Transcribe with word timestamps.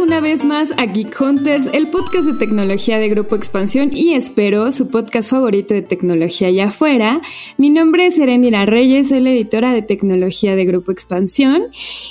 Una 0.00 0.20
vez 0.20 0.44
más 0.44 0.72
a 0.78 0.86
Geek 0.86 1.20
Hunters, 1.20 1.68
el 1.72 1.86
podcast 1.86 2.24
de 2.24 2.32
tecnología 2.32 2.98
de 2.98 3.08
Grupo 3.10 3.36
Expansión 3.36 3.90
y 3.92 4.14
espero 4.14 4.72
su 4.72 4.88
podcast 4.88 5.30
favorito 5.30 5.74
de 5.74 5.82
tecnología 5.82 6.48
allá 6.48 6.68
afuera. 6.68 7.20
Mi 7.58 7.68
nombre 7.68 8.06
es 8.06 8.18
Erendira 8.18 8.64
Reyes, 8.64 9.10
soy 9.10 9.20
la 9.20 9.30
editora 9.30 9.74
de 9.74 9.82
tecnología 9.82 10.56
de 10.56 10.64
Grupo 10.64 10.92
Expansión 10.92 11.64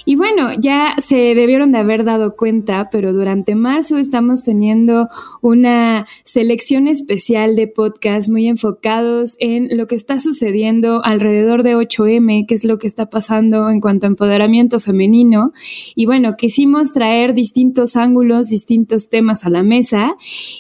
y 0.06 0.16
bueno, 0.16 0.50
ya 0.60 0.96
se 1.00 1.34
debieron 1.34 1.72
de 1.72 1.80
haber 1.80 2.04
dado 2.04 2.36
cuenta, 2.36 2.88
pero 2.92 3.14
durante 3.14 3.56
marzo 3.56 3.98
estamos 3.98 4.44
teniendo 4.44 5.10
una 5.42 6.06
selección 6.24 6.88
especial 6.88 7.56
de 7.56 7.68
podcasts 7.68 8.30
muy 8.30 8.48
enfocados 8.48 9.36
en 9.40 9.76
lo 9.76 9.88
que 9.88 9.96
está 9.96 10.20
sucediendo 10.20 11.04
alrededor 11.04 11.64
de 11.64 11.76
8M, 11.76 12.46
que 12.48 12.54
es 12.54 12.64
lo 12.64 12.78
que 12.78 12.88
está 12.88 13.10
pasando 13.10 13.70
en 13.70 13.82
cuanto 13.82 14.06
a 14.06 14.10
empoderamiento 14.10 14.80
femenino 14.80 15.52
y 15.96 16.06
bueno, 16.06 16.36
quisimos 16.38 16.94
traer 16.94 17.34
distintos 17.34 17.71
ángulos, 17.96 18.50
distintos 18.50 19.10
temas 19.10 19.46
a 19.46 19.50
la 19.50 19.64
mesa 19.64 20.16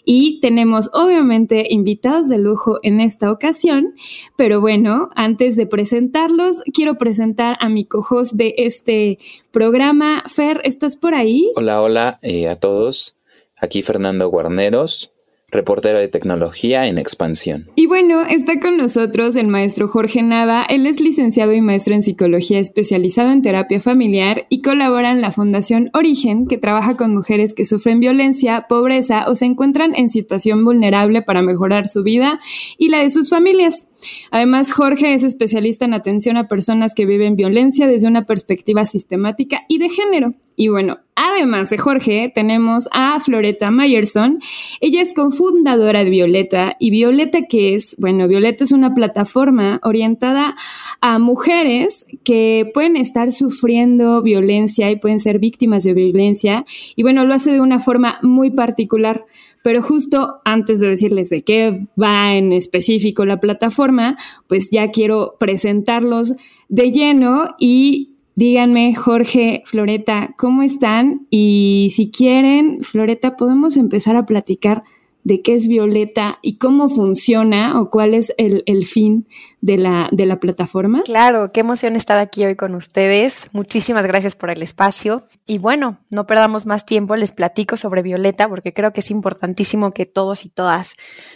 y 0.05 0.39
tenemos 0.39 0.89
obviamente 0.93 1.67
invitados 1.69 2.29
de 2.29 2.37
lujo 2.37 2.79
en 2.83 2.99
esta 2.99 3.31
ocasión, 3.31 3.93
pero 4.35 4.61
bueno, 4.61 5.09
antes 5.15 5.55
de 5.55 5.65
presentarlos, 5.65 6.61
quiero 6.73 6.97
presentar 6.97 7.57
a 7.59 7.69
mi 7.69 7.85
co-host 7.85 8.33
de 8.33 8.55
este 8.57 9.17
programa. 9.51 10.23
Fer, 10.27 10.61
¿estás 10.63 10.95
por 10.95 11.13
ahí? 11.13 11.51
Hola, 11.55 11.81
hola 11.81 12.19
eh, 12.21 12.47
a 12.47 12.57
todos. 12.57 13.17
Aquí 13.57 13.81
Fernando 13.81 14.27
Guarneros 14.29 15.11
reportero 15.51 15.99
de 15.99 16.07
tecnología 16.07 16.87
en 16.87 16.97
expansión. 16.97 17.69
Y 17.75 17.87
bueno, 17.87 18.21
está 18.21 18.59
con 18.59 18.77
nosotros 18.77 19.35
el 19.35 19.47
maestro 19.47 19.87
Jorge 19.87 20.23
Nava. 20.23 20.63
Él 20.63 20.87
es 20.87 20.99
licenciado 20.99 21.53
y 21.53 21.61
maestro 21.61 21.93
en 21.93 22.03
psicología 22.03 22.59
especializado 22.59 23.31
en 23.31 23.41
terapia 23.41 23.81
familiar 23.81 24.45
y 24.49 24.61
colabora 24.61 25.11
en 25.11 25.21
la 25.21 25.31
Fundación 25.31 25.89
Origen, 25.93 26.47
que 26.47 26.57
trabaja 26.57 26.95
con 26.95 27.13
mujeres 27.13 27.53
que 27.53 27.65
sufren 27.65 27.99
violencia, 27.99 28.65
pobreza 28.67 29.25
o 29.27 29.35
se 29.35 29.45
encuentran 29.45 29.93
en 29.95 30.09
situación 30.09 30.63
vulnerable 30.63 31.21
para 31.21 31.41
mejorar 31.41 31.87
su 31.87 32.03
vida 32.03 32.39
y 32.77 32.89
la 32.89 32.99
de 32.99 33.09
sus 33.09 33.29
familias. 33.29 33.87
Además, 34.31 34.71
Jorge 34.71 35.13
es 35.13 35.23
especialista 35.23 35.85
en 35.85 35.93
atención 35.93 36.37
a 36.37 36.47
personas 36.47 36.95
que 36.95 37.05
viven 37.05 37.35
violencia 37.35 37.87
desde 37.87 38.07
una 38.07 38.25
perspectiva 38.25 38.85
sistemática 38.85 39.61
y 39.67 39.77
de 39.77 39.89
género. 39.89 40.33
Y 40.61 40.67
bueno, 40.67 40.99
además 41.15 41.71
de 41.71 41.79
Jorge, 41.79 42.31
tenemos 42.35 42.87
a 42.91 43.19
Floreta 43.19 43.71
Mayerson. 43.71 44.37
Ella 44.79 45.01
es 45.01 45.11
cofundadora 45.11 46.03
de 46.03 46.11
Violeta. 46.11 46.75
¿Y 46.79 46.91
Violeta 46.91 47.47
qué 47.49 47.73
es? 47.73 47.95
Bueno, 47.97 48.27
Violeta 48.27 48.63
es 48.63 48.71
una 48.71 48.93
plataforma 48.93 49.79
orientada 49.81 50.55
a 51.01 51.17
mujeres 51.17 52.05
que 52.23 52.69
pueden 52.75 52.95
estar 52.95 53.31
sufriendo 53.31 54.21
violencia 54.21 54.91
y 54.91 54.97
pueden 54.97 55.19
ser 55.19 55.39
víctimas 55.39 55.83
de 55.83 55.95
violencia. 55.95 56.63
Y 56.95 57.01
bueno, 57.01 57.25
lo 57.25 57.33
hace 57.33 57.51
de 57.51 57.59
una 57.59 57.79
forma 57.79 58.19
muy 58.21 58.51
particular. 58.51 59.25
Pero 59.63 59.81
justo 59.81 60.41
antes 60.45 60.79
de 60.79 60.89
decirles 60.89 61.29
de 61.29 61.43
qué 61.43 61.87
va 61.99 62.35
en 62.35 62.51
específico 62.51 63.25
la 63.25 63.39
plataforma, 63.39 64.15
pues 64.47 64.69
ya 64.69 64.91
quiero 64.91 65.37
presentarlos 65.39 66.33
de 66.69 66.91
lleno 66.91 67.47
y 67.59 68.10
díganme, 68.35 68.95
Jorge, 68.95 69.63
Floreta, 69.65 70.33
¿cómo 70.37 70.63
están? 70.63 71.27
Y 71.29 71.91
si 71.95 72.11
quieren, 72.11 72.83
Floreta, 72.83 73.35
podemos 73.35 73.77
empezar 73.77 74.15
a 74.15 74.25
platicar 74.25 74.83
de 75.23 75.41
qué 75.41 75.53
es 75.53 75.67
Violeta 75.67 76.39
y 76.41 76.57
cómo 76.57 76.89
funciona 76.89 77.79
o 77.79 77.89
cuál 77.89 78.13
es 78.13 78.33
el, 78.37 78.85
fin 78.85 79.27
de 79.61 79.77
la, 79.77 80.09
de 80.11 80.25
la 80.25 80.39
plataforma. 80.39 81.03
Claro, 81.03 81.51
qué 81.51 81.59
emoción 81.59 81.95
estar 81.95 82.17
aquí 82.17 82.45
hoy 82.45 82.55
con 82.55 82.75
ustedes. 82.75 83.47
Muchísimas 83.51 84.05
gracias 84.07 84.35
por 84.35 84.49
el 84.49 84.63
espacio. 84.63 85.27
Y 85.45 85.57
bueno, 85.59 85.99
no 86.09 86.25
perdamos 86.25 86.65
más 86.65 86.85
tiempo, 86.85 87.15
les 87.15 87.31
platico 87.31 87.77
sobre 87.77 88.01
Violeta 88.01 88.49
porque 88.49 88.73
creo 88.73 88.93
que 88.93 89.01
es 89.01 89.11
importantísimo 89.11 89.91
que 89.91 90.05
todos 90.05 90.45
y 90.45 90.49
todas 90.49 90.95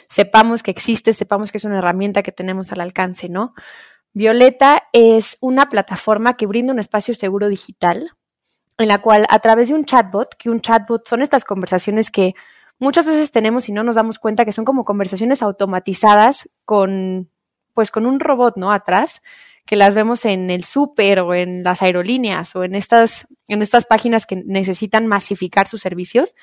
sepamos 0.10 0.64
que 0.64 0.72
existe, 0.72 1.14
sepamos 1.14 1.52
que 1.52 1.58
es 1.58 1.66
una 1.66 1.78
herramienta 1.78 2.24
que 2.24 2.32
tenemos 2.32 2.72
al 2.72 2.82
alcance, 2.82 3.30
¿no? 3.30 3.54
Violeta 4.16 4.84
es 4.94 5.38
una 5.42 5.68
plataforma 5.68 6.38
que 6.38 6.46
brinda 6.46 6.72
un 6.72 6.80
espacio 6.80 7.14
seguro 7.14 7.50
digital 7.50 8.12
en 8.78 8.88
la 8.88 9.02
cual 9.02 9.28
a 9.30 9.40
través 9.40 9.68
de 9.68 9.76
un 9.76 9.84
chatbot, 9.84 10.36
que 10.36 10.50
un 10.50 10.62
chatbot 10.62 11.06
son 11.06 11.22
estas 11.22 11.44
conversaciones 11.44 12.12
que 12.12 12.34
muchas 12.80 13.06
veces 13.06 13.32
tenemos 13.32 13.68
y 13.68 13.74
no 13.74 13.84
nos 13.84 13.96
damos 13.96 14.18
cuenta 14.18 14.46
que 14.46 14.54
son 14.54 14.64
como 14.64 14.86
conversaciones 14.86 15.42
automatizadas 15.42 16.50
con, 16.64 17.30
pues 17.74 17.92
con 17.92 18.06
un 18.06 18.22
robot, 18.22 18.56
¿no? 18.56 18.72
Atrás, 18.72 19.22
que 19.66 19.76
las 19.76 19.96
vemos 19.96 20.26
en 20.26 20.50
el 20.52 20.64
súper 20.64 21.20
o 21.20 21.34
en 21.34 21.64
las 21.64 21.82
aerolíneas 21.82 22.56
o 22.56 22.64
en 22.64 22.76
estas, 22.76 23.28
en 23.48 23.62
estas 23.62 23.86
páginas 23.86 24.26
que 24.26 24.36
necesitan 24.36 25.08
masificar 25.08 25.68
sus 25.68 25.82
servicios. 25.82 26.36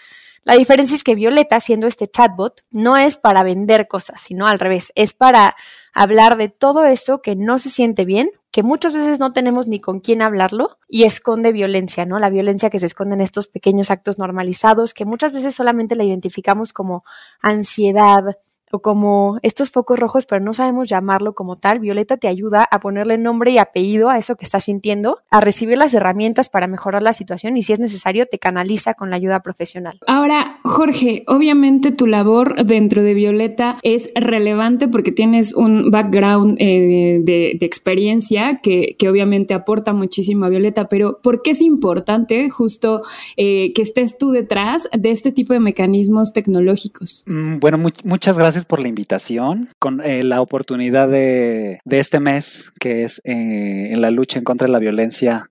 La 0.45 0.55
diferencia 0.55 0.97
es 0.97 1.05
que 1.05 1.15
Violeta, 1.15 1.61
siendo 1.61 1.87
este 1.87 2.09
chatbot, 2.11 2.65
no 2.73 2.97
es 2.97 3.17
para 3.17 3.45
vender 3.45 3.87
cosas, 3.87 4.21
sino 4.21 4.49
al 4.49 4.59
revés, 4.59 4.93
es 4.97 5.13
para 5.13 5.55
hablar 5.95 6.37
de 6.37 6.49
todo 6.49 6.85
eso 6.85 7.23
que 7.23 7.37
no 7.37 7.61
se 7.61 7.71
siente 7.71 8.05
bien, 8.05 8.31
que 8.51 8.65
muchas 8.65 8.93
veces 8.93 9.21
no 9.21 9.33
tenemos 9.33 9.69
ni 9.69 9.79
con 9.79 10.01
quién 10.01 10.21
hablarlo 10.21 10.79
y 10.89 11.05
esconde 11.05 11.53
violencia, 11.53 12.07
¿no? 12.07 12.19
La 12.19 12.29
violencia 12.29 12.71
que 12.71 12.81
se 12.81 12.87
esconde 12.87 13.15
en 13.15 13.21
estos 13.21 13.47
pequeños 13.47 13.91
actos 13.91 14.19
normalizados 14.19 14.95
que 14.95 15.05
muchas 15.05 15.33
veces 15.33 15.55
solamente 15.55 15.95
la 15.95 16.05
identificamos 16.05 16.73
como 16.73 17.05
ansiedad, 17.41 18.37
o 18.73 18.81
como 18.81 19.39
estos 19.43 19.71
focos 19.71 19.99
rojos, 19.99 20.27
pero 20.27 20.43
no 20.43 20.55
sabemos 20.55 20.89
llamarlo 20.89 21.35
como 21.35 21.57
tal, 21.57 21.79
Violeta 21.79 22.17
te 22.17 22.27
ayuda 22.27 22.67
a 22.71 22.81
ponerle 22.81 23.19
nombre 23.19 23.51
y 23.51 23.59
apellido 23.59 24.09
a 24.09 24.17
eso 24.17 24.37
que 24.37 24.45
estás 24.45 24.65
sintiendo, 24.65 25.19
a 25.31 25.41
recibir 25.41 25.77
las 25.77 25.93
herramientas 25.93 26.49
para 26.49 26.67
mejorar 26.67 27.03
la 27.03 27.13
situación 27.13 27.57
y 27.57 27.63
si 27.63 27.75
es 27.75 27.81
necesario 27.81 28.27
te 28.27 28.39
canaliza 28.39 28.95
con 28.95 29.11
la 29.11 29.17
ayuda 29.17 29.41
profesional. 29.41 29.99
Ahora, 30.07 30.59
Jorge, 30.65 31.23
obviamente 31.27 31.93
tu 31.93 32.07
labor 32.07 32.65
dentro 32.65 33.03
de 33.03 33.13
Violeta 33.13 33.79
es 33.83 34.09
relevante 34.15 34.89
porque 34.89 35.13
tienes 35.13 35.53
un 35.53 35.91
background 35.91 36.57
eh, 36.59 37.21
de, 37.23 37.59
experiencia 37.61 38.61
que, 38.63 38.97
obviamente 39.09 39.53
aporta 39.53 39.93
muchísimo 39.93 40.47
a 40.47 40.49
Violeta, 40.49 40.89
pero 40.89 41.19
¿por 41.23 41.43
qué 41.43 41.51
es 41.51 41.61
importante 41.61 42.49
justo 42.49 43.03
eh, 43.37 43.73
que 43.75 43.83
estés 43.83 44.17
tú 44.17 44.31
detrás 44.31 44.89
de 44.97 45.11
este 45.11 45.33
tipo 45.33 45.53
de 45.53 45.61
mecanismos 45.61 46.33
tecnológicos? 46.33 47.25
Mm, 47.27 47.59
bueno, 47.59 47.79
muchas 48.05 48.39
gracias 48.39 48.62
por 48.65 48.81
la 48.81 48.89
invitación, 48.89 49.69
con 49.79 50.01
eh, 50.01 50.23
la 50.23 50.41
oportunidad 50.41 51.09
de, 51.09 51.81
este 51.91 52.21
mes, 52.21 52.73
que 52.81 53.05
es 53.05 53.21
eh, 53.25 53.93
en 53.93 54.01
la 54.01 54.11
lucha 54.11 54.39
en 54.39 54.45
contra 54.45 54.67
de 54.67 54.73
la 54.73 54.79
violencia 54.79 55.47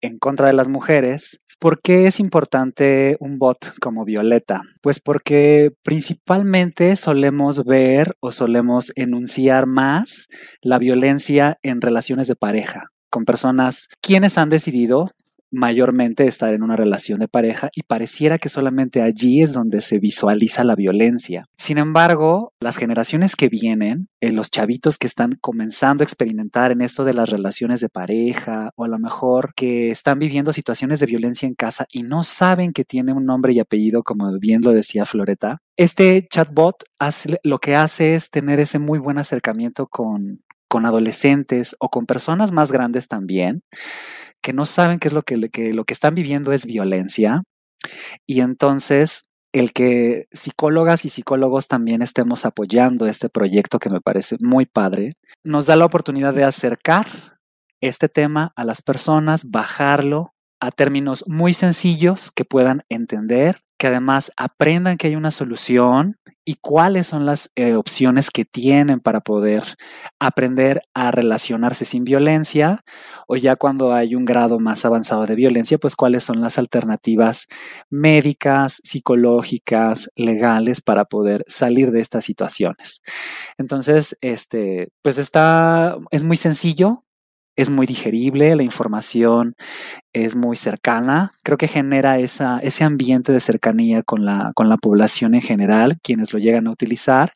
en 0.00 0.18
contra 0.18 0.46
de 0.46 0.52
las 0.52 0.68
mujeres. 0.68 1.38
¿Por 1.58 1.80
qué 1.80 2.06
es 2.06 2.20
importante 2.20 3.16
un 3.18 3.38
bot 3.38 3.72
como 3.80 4.04
Violeta? 4.04 4.60
Pues 4.82 5.00
porque 5.00 5.70
principalmente 5.82 6.96
solemos 6.96 7.64
ver 7.64 8.14
o 8.20 8.30
solemos 8.30 8.92
enunciar 8.94 9.66
más 9.66 10.26
la 10.60 10.78
violencia 10.78 11.58
en 11.62 11.80
relaciones 11.80 12.28
de 12.28 12.36
pareja 12.36 12.90
con 13.10 13.24
personas 13.24 13.88
quienes 14.02 14.36
han 14.36 14.50
decidido 14.50 15.08
mayormente 15.50 16.26
estar 16.26 16.52
en 16.54 16.62
una 16.62 16.76
relación 16.76 17.18
de 17.18 17.28
pareja 17.28 17.70
y 17.74 17.82
pareciera 17.82 18.38
que 18.38 18.48
solamente 18.48 19.02
allí 19.02 19.42
es 19.42 19.52
donde 19.52 19.80
se 19.80 19.98
visualiza 19.98 20.64
la 20.64 20.74
violencia. 20.74 21.44
Sin 21.56 21.78
embargo, 21.78 22.52
las 22.60 22.76
generaciones 22.76 23.36
que 23.36 23.48
vienen, 23.48 24.08
eh, 24.20 24.32
los 24.32 24.50
chavitos 24.50 24.98
que 24.98 25.06
están 25.06 25.36
comenzando 25.40 26.02
a 26.02 26.04
experimentar 26.04 26.72
en 26.72 26.80
esto 26.80 27.04
de 27.04 27.14
las 27.14 27.30
relaciones 27.30 27.80
de 27.80 27.88
pareja 27.88 28.70
o 28.76 28.84
a 28.84 28.88
lo 28.88 28.98
mejor 28.98 29.54
que 29.54 29.90
están 29.90 30.18
viviendo 30.18 30.52
situaciones 30.52 31.00
de 31.00 31.06
violencia 31.06 31.46
en 31.46 31.54
casa 31.54 31.86
y 31.90 32.02
no 32.02 32.24
saben 32.24 32.72
que 32.72 32.84
tiene 32.84 33.12
un 33.12 33.24
nombre 33.24 33.52
y 33.52 33.60
apellido 33.60 34.02
como 34.02 34.38
bien 34.38 34.62
lo 34.62 34.72
decía 34.72 35.06
Floreta, 35.06 35.58
este 35.76 36.26
chatbot 36.30 36.84
lo 37.42 37.58
que 37.58 37.76
hace 37.76 38.14
es 38.14 38.30
tener 38.30 38.60
ese 38.60 38.78
muy 38.78 38.98
buen 38.98 39.18
acercamiento 39.18 39.86
con, 39.86 40.42
con 40.68 40.86
adolescentes 40.86 41.76
o 41.78 41.88
con 41.88 42.06
personas 42.06 42.52
más 42.52 42.72
grandes 42.72 43.08
también 43.08 43.62
que 44.46 44.52
no 44.52 44.64
saben 44.64 45.00
qué 45.00 45.08
es 45.08 45.12
lo 45.12 45.22
que, 45.22 45.36
lo 45.74 45.84
que 45.84 45.92
están 45.92 46.14
viviendo 46.14 46.52
es 46.52 46.66
violencia. 46.66 47.42
Y 48.28 48.42
entonces 48.42 49.24
el 49.52 49.72
que 49.72 50.28
psicólogas 50.30 51.04
y 51.04 51.08
psicólogos 51.08 51.66
también 51.66 52.00
estemos 52.00 52.46
apoyando 52.46 53.08
este 53.08 53.28
proyecto 53.28 53.80
que 53.80 53.90
me 53.90 54.00
parece 54.00 54.36
muy 54.40 54.64
padre, 54.64 55.14
nos 55.42 55.66
da 55.66 55.74
la 55.74 55.84
oportunidad 55.84 56.32
de 56.32 56.44
acercar 56.44 57.06
este 57.80 58.08
tema 58.08 58.52
a 58.54 58.62
las 58.62 58.82
personas, 58.82 59.50
bajarlo 59.50 60.32
a 60.60 60.70
términos 60.70 61.24
muy 61.26 61.52
sencillos 61.52 62.30
que 62.30 62.44
puedan 62.44 62.84
entender 62.88 63.62
que 63.78 63.88
además 63.88 64.32
aprendan 64.36 64.96
que 64.96 65.08
hay 65.08 65.16
una 65.16 65.30
solución 65.30 66.16
y 66.48 66.54
cuáles 66.60 67.08
son 67.08 67.26
las 67.26 67.50
eh, 67.56 67.74
opciones 67.74 68.30
que 68.30 68.44
tienen 68.44 69.00
para 69.00 69.20
poder 69.20 69.64
aprender 70.20 70.82
a 70.94 71.10
relacionarse 71.10 71.84
sin 71.84 72.04
violencia 72.04 72.84
o 73.26 73.36
ya 73.36 73.56
cuando 73.56 73.92
hay 73.92 74.14
un 74.14 74.24
grado 74.24 74.60
más 74.60 74.84
avanzado 74.84 75.26
de 75.26 75.34
violencia, 75.34 75.76
pues 75.78 75.96
cuáles 75.96 76.22
son 76.22 76.40
las 76.40 76.56
alternativas 76.58 77.46
médicas, 77.90 78.80
psicológicas, 78.84 80.08
legales 80.14 80.80
para 80.80 81.04
poder 81.04 81.44
salir 81.48 81.90
de 81.90 82.00
estas 82.00 82.24
situaciones. 82.24 83.00
Entonces, 83.58 84.16
este, 84.20 84.90
pues 85.02 85.18
está, 85.18 85.96
es 86.12 86.22
muy 86.22 86.36
sencillo, 86.36 87.05
es 87.56 87.70
muy 87.70 87.86
digerible, 87.86 88.54
la 88.54 88.62
información 88.62 89.56
es 90.12 90.36
muy 90.36 90.56
cercana. 90.56 91.32
Creo 91.42 91.58
que 91.58 91.68
genera 91.68 92.18
esa, 92.18 92.58
ese 92.58 92.84
ambiente 92.84 93.32
de 93.32 93.40
cercanía 93.40 94.02
con 94.02 94.24
la, 94.24 94.52
con 94.54 94.68
la 94.68 94.76
población 94.76 95.34
en 95.34 95.40
general, 95.40 95.98
quienes 96.02 96.32
lo 96.32 96.38
llegan 96.38 96.66
a 96.66 96.70
utilizar. 96.70 97.32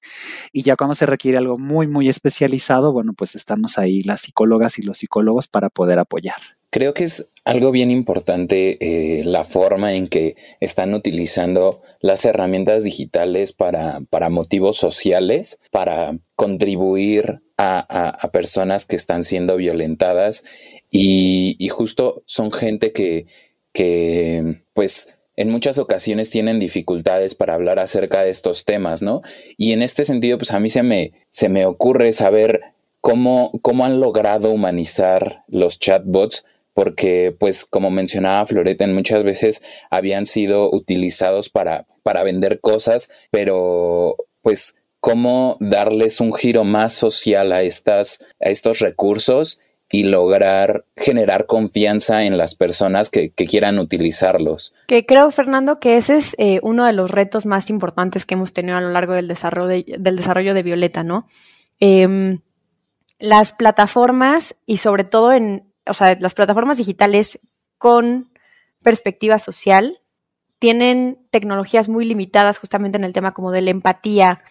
Y 0.52 0.62
ya 0.62 0.76
cuando 0.76 0.94
se 0.94 1.06
requiere 1.06 1.38
algo 1.38 1.58
muy, 1.58 1.86
muy 1.88 2.08
especializado, 2.08 2.92
bueno, 2.92 3.14
pues 3.14 3.34
estamos 3.34 3.78
ahí 3.78 4.02
las 4.02 4.20
psicólogas 4.20 4.78
y 4.78 4.82
los 4.82 4.98
psicólogos 4.98 5.48
para 5.48 5.70
poder 5.70 5.98
apoyar. 5.98 6.40
Creo 6.70 6.94
que 6.94 7.04
es 7.04 7.29
algo 7.44 7.70
bien 7.70 7.90
importante 7.90 8.78
eh, 8.80 9.24
la 9.24 9.44
forma 9.44 9.94
en 9.94 10.08
que 10.08 10.36
están 10.60 10.94
utilizando 10.94 11.82
las 12.00 12.24
herramientas 12.24 12.84
digitales 12.84 13.52
para, 13.52 14.00
para 14.10 14.28
motivos 14.28 14.76
sociales, 14.76 15.60
para 15.70 16.18
contribuir 16.36 17.40
a, 17.56 18.30
personas 18.32 18.86
que 18.86 18.96
están 18.96 19.22
siendo 19.22 19.56
violentadas 19.56 20.44
y, 20.90 21.68
justo 21.68 22.22
son 22.24 22.52
gente 22.52 22.92
que, 22.92 23.26
que, 23.72 24.62
pues, 24.72 25.14
en 25.36 25.50
muchas 25.50 25.78
ocasiones 25.78 26.30
tienen 26.30 26.58
dificultades 26.58 27.34
para 27.34 27.54
hablar 27.54 27.78
acerca 27.78 28.22
de 28.22 28.30
estos 28.30 28.64
temas, 28.64 29.02
¿no? 29.02 29.22
Y 29.56 29.72
en 29.72 29.82
este 29.82 30.04
sentido, 30.04 30.38
pues 30.38 30.52
a 30.52 30.60
mí 30.60 30.70
se 30.70 30.82
me, 30.82 31.12
se 31.30 31.48
me 31.48 31.66
ocurre 31.66 32.12
saber 32.12 32.60
cómo, 33.00 33.50
cómo 33.62 33.84
han 33.84 34.00
logrado 34.00 34.50
humanizar 34.50 35.44
los 35.48 35.78
chatbots 35.78 36.44
porque 36.80 37.36
pues 37.38 37.66
como 37.66 37.90
mencionaba 37.90 38.46
Floreta, 38.46 38.86
muchas 38.86 39.22
veces 39.22 39.62
habían 39.90 40.24
sido 40.24 40.74
utilizados 40.74 41.50
para, 41.50 41.84
para 42.02 42.22
vender 42.22 42.58
cosas, 42.60 43.10
pero 43.30 44.16
pues 44.40 44.76
cómo 44.98 45.58
darles 45.60 46.22
un 46.22 46.32
giro 46.32 46.64
más 46.64 46.94
social 46.94 47.52
a, 47.52 47.60
estas, 47.60 48.24
a 48.40 48.48
estos 48.48 48.78
recursos 48.78 49.60
y 49.90 50.04
lograr 50.04 50.86
generar 50.96 51.44
confianza 51.44 52.24
en 52.24 52.38
las 52.38 52.54
personas 52.54 53.10
que, 53.10 53.30
quieran 53.32 53.78
utilizarlos. 53.78 54.72
Que 54.86 55.04
creo, 55.04 55.30
Fernando, 55.30 55.80
que 55.80 55.98
ese 55.98 56.16
es 56.16 56.34
eh, 56.38 56.60
uno 56.62 56.86
de 56.86 56.94
los 56.94 57.10
retos 57.10 57.44
más 57.44 57.68
importantes 57.68 58.24
que 58.24 58.36
hemos 58.36 58.54
tenido 58.54 58.78
a 58.78 58.80
lo 58.80 58.88
largo 58.88 59.12
del 59.12 59.28
desarrollo 59.28 59.66
de, 59.66 59.84
del 59.98 60.16
desarrollo 60.16 60.54
de 60.54 60.62
Violeta, 60.62 61.04
¿no? 61.04 61.26
Em, 61.78 62.40
las 63.18 63.52
plataformas 63.52 64.56
y 64.64 64.78
sobre 64.78 65.04
todo 65.04 65.34
en, 65.34 65.69
o 65.86 65.94
sea, 65.94 66.16
las 66.20 66.34
plataformas 66.34 66.78
digitales 66.78 67.40
con 67.78 68.32
perspectiva 68.82 69.38
social 69.38 70.00
tienen 70.58 71.26
tecnologías 71.30 71.88
muy 71.88 72.04
limitadas 72.04 72.58
justamente 72.58 72.98
en 72.98 73.04
el 73.04 73.12
tema 73.12 73.32
como 73.32 73.50
de 73.50 73.62
la 73.62 73.70
empatía, 73.70 74.42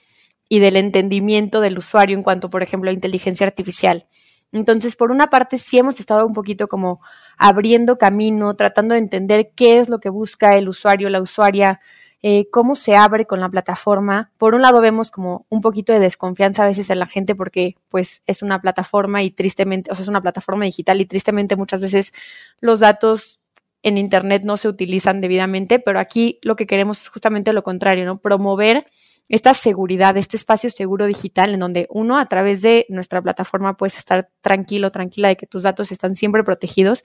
y 0.50 0.60
del 0.60 0.76
entendimiento 0.76 1.62
del 1.62 1.78
usuario 1.78 2.18
en 2.18 2.24
cuanto, 2.24 2.50
por 2.50 2.64
ejemplo, 2.64 2.90
a 2.90 2.94
inteligencia 2.94 3.46
artificial. 3.46 4.08
Entonces, 4.52 4.96
por 4.96 5.12
una 5.12 5.30
parte, 5.30 5.60
sí 5.60 5.78
hemos 5.78 6.00
estado 6.00 6.26
un 6.26 6.34
poquito 6.34 6.68
como 6.68 7.02
abriendo 7.38 8.00
camino, 8.00 8.56
tratando 8.56 8.96
de 8.96 9.00
entender 9.00 9.52
qué 9.56 9.78
es 9.78 9.90
lo 9.90 10.00
que 10.00 10.10
busca 10.10 10.58
el 10.58 10.68
usuario, 10.68 11.08
la 11.10 11.22
usuaria, 11.22 11.80
eh, 12.22 12.50
cómo 12.50 12.76
se 12.76 12.96
abre 12.96 13.26
con 13.26 13.40
la 13.40 13.50
plataforma. 13.50 14.32
Por 14.38 14.56
un 14.56 14.62
lado, 14.62 14.82
vemos 14.82 15.12
como 15.12 15.46
un 15.50 15.62
poquito 15.62 15.94
de 15.94 16.00
desconfianza 16.00 16.64
a 16.64 16.68
veces 16.68 16.90
en 16.90 17.00
la 17.00 17.06
gente 17.06 17.36
porque, 17.36 17.76
pues, 17.90 18.22
es 18.28 18.42
una 18.42 18.60
plataforma 18.62 19.24
y 19.24 19.32
tristemente, 19.32 19.92
o 19.92 19.96
sea, 19.96 20.04
es 20.04 20.10
una 20.10 20.22
plataforma 20.22 20.66
digital 20.66 21.00
y 21.00 21.06
tristemente 21.06 21.56
muchas 21.56 21.80
veces 21.80 22.14
los 22.60 22.82
datos 22.82 23.40
en 23.84 23.98
Internet 23.98 24.44
no 24.44 24.58
se 24.58 24.68
utilizan 24.68 25.22
debidamente, 25.22 25.80
pero 25.80 26.00
aquí 26.00 26.40
lo 26.42 26.56
que 26.56 26.68
queremos 26.68 27.02
es 27.02 27.08
justamente 27.08 27.54
lo 27.54 27.64
contrario, 27.64 28.06
¿no? 28.06 28.20
Promover 28.20 28.86
esta 29.30 29.54
seguridad, 29.54 30.18
este 30.18 30.38
espacio 30.38 30.70
seguro 30.70 31.06
digital 31.06 31.54
en 31.54 31.60
donde 31.60 31.88
uno 31.92 32.18
a 32.18 32.26
través 32.26 32.62
de 32.62 32.86
nuestra 32.90 33.22
plataforma 33.22 33.78
puedes 33.78 33.98
estar 33.98 34.30
tranquilo, 34.42 34.92
tranquila 34.92 35.30
de 35.30 35.38
que 35.38 35.48
tus 35.48 35.64
datos 35.64 35.92
están 35.92 36.16
siempre 36.16 36.44
protegidos, 36.44 37.04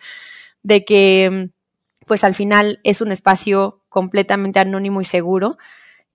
de 0.63 0.85
que 0.85 1.51
pues 2.07 2.25
al 2.25 2.35
final 2.35 2.81
es 2.83 3.01
un 3.01 3.13
espacio 3.13 3.84
completamente 3.95 4.59
anónimo 4.59 5.01
y 5.01 5.05
seguro. 5.05 5.57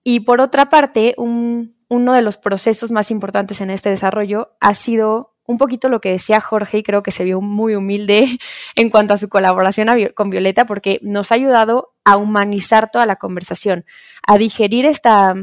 Y 0.04 0.20
por 0.20 0.42
otra 0.42 0.70
parte, 0.70 1.16
uno 1.18 2.14
de 2.14 2.22
los 2.22 2.36
procesos 2.36 2.92
más 2.92 3.10
importantes 3.10 3.62
en 3.62 3.70
este 3.70 3.90
desarrollo 3.90 4.52
ha 4.60 4.74
sido 4.74 5.34
un 5.46 5.58
poquito 5.58 5.90
lo 5.90 6.02
que 6.02 6.12
decía 6.12 6.42
Jorge 6.42 6.80
y 6.80 6.84
creo 6.84 7.02
que 7.02 7.10
se 7.10 7.24
vio 7.24 7.42
muy 7.42 7.74
humilde 7.74 8.28
en 8.76 8.90
cuanto 8.92 9.16
a 9.16 9.18
su 9.18 9.30
colaboración 9.30 9.88
con 10.14 10.30
Violeta 10.30 10.66
porque 10.66 11.00
nos 11.02 11.31
ha 11.31 11.36
ayudado 11.36 11.96
a 12.04 12.18
humanizar 12.18 12.92
toda 12.92 13.08
la 13.08 13.16
conversación, 13.16 13.86
a 14.28 14.38
digerir 14.38 14.86
esta, 14.86 15.34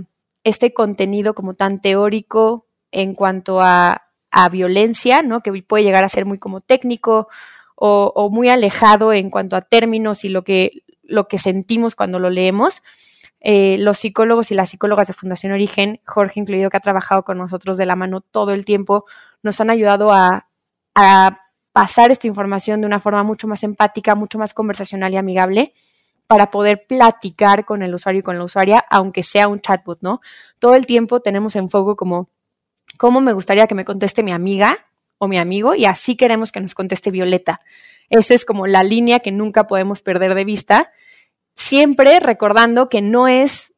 este 0.44 0.74
contenido 0.74 1.34
como 1.34 1.54
tan 1.54 1.80
teórico 1.80 2.68
en 2.92 3.14
cuanto 3.14 3.60
a, 3.60 4.02
violencia, 4.52 5.22
¿no? 5.22 5.40
Que 5.40 5.62
puede 5.62 5.82
llegar 5.82 6.04
a 6.04 6.10
ser 6.10 6.26
muy 6.26 6.38
como 6.38 6.60
técnico 6.60 7.28
o, 7.74 8.28
muy 8.30 8.50
alejado 8.50 9.14
en 9.14 9.30
cuanto 9.30 9.56
a 9.56 9.62
términos 9.62 10.24
y 10.24 10.28
lo 10.28 10.44
que, 10.44 10.82
lo 11.06 11.28
que 11.28 11.38
sentimos 11.38 11.94
cuando 11.94 12.18
lo 12.18 12.30
leemos. 12.30 12.82
Eh, 13.40 13.76
los 13.78 13.98
psicólogos 13.98 14.50
y 14.50 14.54
las 14.54 14.70
psicólogas 14.70 15.06
de 15.08 15.14
Fundación 15.14 15.52
Origen, 15.52 16.00
Jorge 16.04 16.40
incluido, 16.40 16.70
que 16.70 16.76
ha 16.76 16.80
trabajado 16.80 17.24
con 17.24 17.38
nosotros 17.38 17.76
de 17.76 17.86
la 17.86 17.96
mano 17.96 18.20
todo 18.20 18.52
el 18.52 18.64
tiempo, 18.64 19.04
nos 19.42 19.60
han 19.60 19.70
ayudado 19.70 20.12
a, 20.12 20.48
a 20.94 21.40
pasar 21.72 22.10
esta 22.10 22.26
información 22.26 22.80
de 22.80 22.86
una 22.86 23.00
forma 23.00 23.22
mucho 23.22 23.46
más 23.46 23.62
empática, 23.62 24.14
mucho 24.14 24.38
más 24.38 24.54
conversacional 24.54 25.12
y 25.12 25.16
amigable 25.18 25.72
para 26.26 26.50
poder 26.50 26.86
platicar 26.86 27.64
con 27.64 27.82
el 27.82 27.94
usuario 27.94 28.20
y 28.20 28.22
con 28.22 28.38
la 28.38 28.44
usuaria, 28.44 28.84
aunque 28.90 29.22
sea 29.22 29.48
un 29.48 29.60
chatbot, 29.60 29.98
¿no? 30.00 30.20
Todo 30.58 30.74
el 30.74 30.86
tiempo 30.86 31.20
tenemos 31.20 31.54
en 31.56 31.70
foco 31.70 31.96
como, 31.96 32.30
¿cómo 32.98 33.20
me 33.20 33.32
gustaría 33.32 33.66
que 33.66 33.74
me 33.74 33.84
conteste 33.84 34.22
mi 34.22 34.32
amiga 34.32 34.78
o 35.18 35.28
mi 35.28 35.38
amigo? 35.38 35.74
Y 35.74 35.84
así 35.84 36.16
queremos 36.16 36.50
que 36.50 36.60
nos 36.60 36.74
conteste 36.74 37.10
Violeta. 37.10 37.60
Esa 38.10 38.34
es 38.34 38.44
como 38.44 38.66
la 38.66 38.82
línea 38.82 39.20
que 39.20 39.32
nunca 39.32 39.66
podemos 39.66 40.02
perder 40.02 40.34
de 40.34 40.44
vista, 40.44 40.90
siempre 41.54 42.20
recordando 42.20 42.88
que 42.88 43.02
no 43.02 43.28
es 43.28 43.72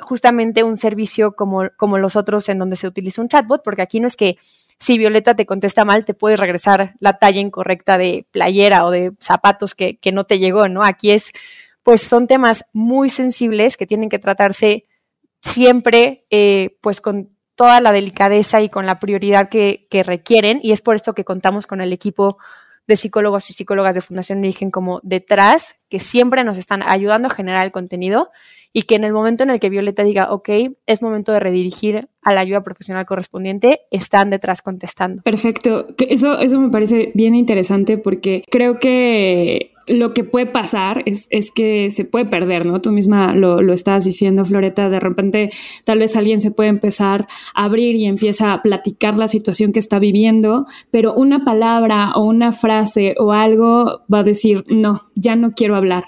justamente 0.00 0.62
un 0.64 0.76
servicio 0.76 1.34
como, 1.34 1.70
como 1.76 1.98
los 1.98 2.16
otros 2.16 2.48
en 2.48 2.58
donde 2.58 2.76
se 2.76 2.86
utiliza 2.86 3.22
un 3.22 3.28
chatbot, 3.28 3.62
porque 3.62 3.82
aquí 3.82 4.00
no 4.00 4.06
es 4.06 4.16
que 4.16 4.36
si 4.78 4.98
Violeta 4.98 5.34
te 5.34 5.46
contesta 5.46 5.84
mal, 5.84 6.04
te 6.04 6.14
puede 6.14 6.36
regresar 6.36 6.94
la 6.98 7.18
talla 7.18 7.40
incorrecta 7.40 7.96
de 7.96 8.26
playera 8.30 8.84
o 8.84 8.90
de 8.90 9.12
zapatos 9.20 9.74
que, 9.74 9.98
que 9.98 10.12
no 10.12 10.24
te 10.24 10.38
llegó, 10.38 10.68
¿no? 10.68 10.82
Aquí 10.82 11.10
es 11.10 11.32
pues 11.84 12.00
son 12.02 12.26
temas 12.26 12.64
muy 12.72 13.10
sensibles 13.10 13.76
que 13.76 13.86
tienen 13.86 14.08
que 14.08 14.18
tratarse 14.18 14.86
siempre 15.40 16.24
eh, 16.30 16.78
pues 16.80 17.00
con 17.00 17.36
toda 17.54 17.80
la 17.80 17.92
delicadeza 17.92 18.62
y 18.62 18.68
con 18.68 18.86
la 18.86 18.98
prioridad 18.98 19.48
que, 19.48 19.86
que, 19.90 20.02
requieren 20.02 20.58
y 20.62 20.72
es 20.72 20.80
por 20.80 20.96
esto 20.96 21.14
que 21.14 21.24
contamos 21.24 21.66
con 21.66 21.80
el 21.80 21.92
equipo 21.92 22.38
de 22.86 22.96
psicólogos 22.96 23.50
y 23.50 23.52
psicólogas 23.52 23.94
de 23.94 24.00
Fundación 24.00 24.38
Origen 24.40 24.70
como 24.70 25.00
detrás, 25.02 25.76
que 25.88 26.00
siempre 26.00 26.44
nos 26.44 26.58
están 26.58 26.82
ayudando 26.82 27.28
a 27.28 27.30
generar 27.30 27.64
el 27.64 27.72
contenido 27.72 28.30
y 28.72 28.82
que 28.82 28.96
en 28.96 29.04
el 29.04 29.12
momento 29.12 29.44
en 29.44 29.50
el 29.50 29.60
que 29.60 29.70
Violeta 29.70 30.02
diga, 30.02 30.32
ok, 30.32 30.48
es 30.86 31.00
momento 31.00 31.32
de 31.32 31.38
redirigir 31.38 32.08
a 32.22 32.32
la 32.32 32.40
ayuda 32.40 32.62
profesional 32.62 33.06
correspondiente, 33.06 33.82
están 33.92 34.30
detrás 34.30 34.62
contestando. 34.62 35.22
Perfecto. 35.22 35.86
Eso, 35.98 36.38
eso 36.40 36.58
me 36.58 36.70
parece 36.70 37.12
bien 37.14 37.36
interesante 37.36 37.98
porque 37.98 38.42
creo 38.50 38.80
que 38.80 39.73
lo 39.86 40.14
que 40.14 40.24
puede 40.24 40.46
pasar 40.46 41.02
es, 41.06 41.26
es, 41.30 41.50
que 41.50 41.90
se 41.90 42.04
puede 42.04 42.24
perder, 42.24 42.66
¿no? 42.66 42.80
Tú 42.80 42.90
misma 42.90 43.34
lo, 43.34 43.60
lo 43.62 43.72
estabas 43.72 44.04
diciendo, 44.04 44.44
Floreta, 44.44 44.88
de 44.88 45.00
repente 45.00 45.50
tal 45.84 45.98
vez 45.98 46.16
alguien 46.16 46.40
se 46.40 46.50
puede 46.50 46.70
empezar 46.70 47.26
a 47.54 47.64
abrir 47.64 47.94
y 47.96 48.06
empieza 48.06 48.52
a 48.52 48.62
platicar 48.62 49.16
la 49.16 49.28
situación 49.28 49.72
que 49.72 49.78
está 49.78 49.98
viviendo, 49.98 50.66
pero 50.90 51.14
una 51.14 51.44
palabra 51.44 52.12
o 52.14 52.24
una 52.24 52.52
frase 52.52 53.14
o 53.18 53.32
algo 53.32 54.02
va 54.12 54.20
a 54.20 54.24
decir, 54.24 54.64
no, 54.68 55.02
ya 55.14 55.36
no 55.36 55.52
quiero 55.52 55.76
hablar. 55.76 56.04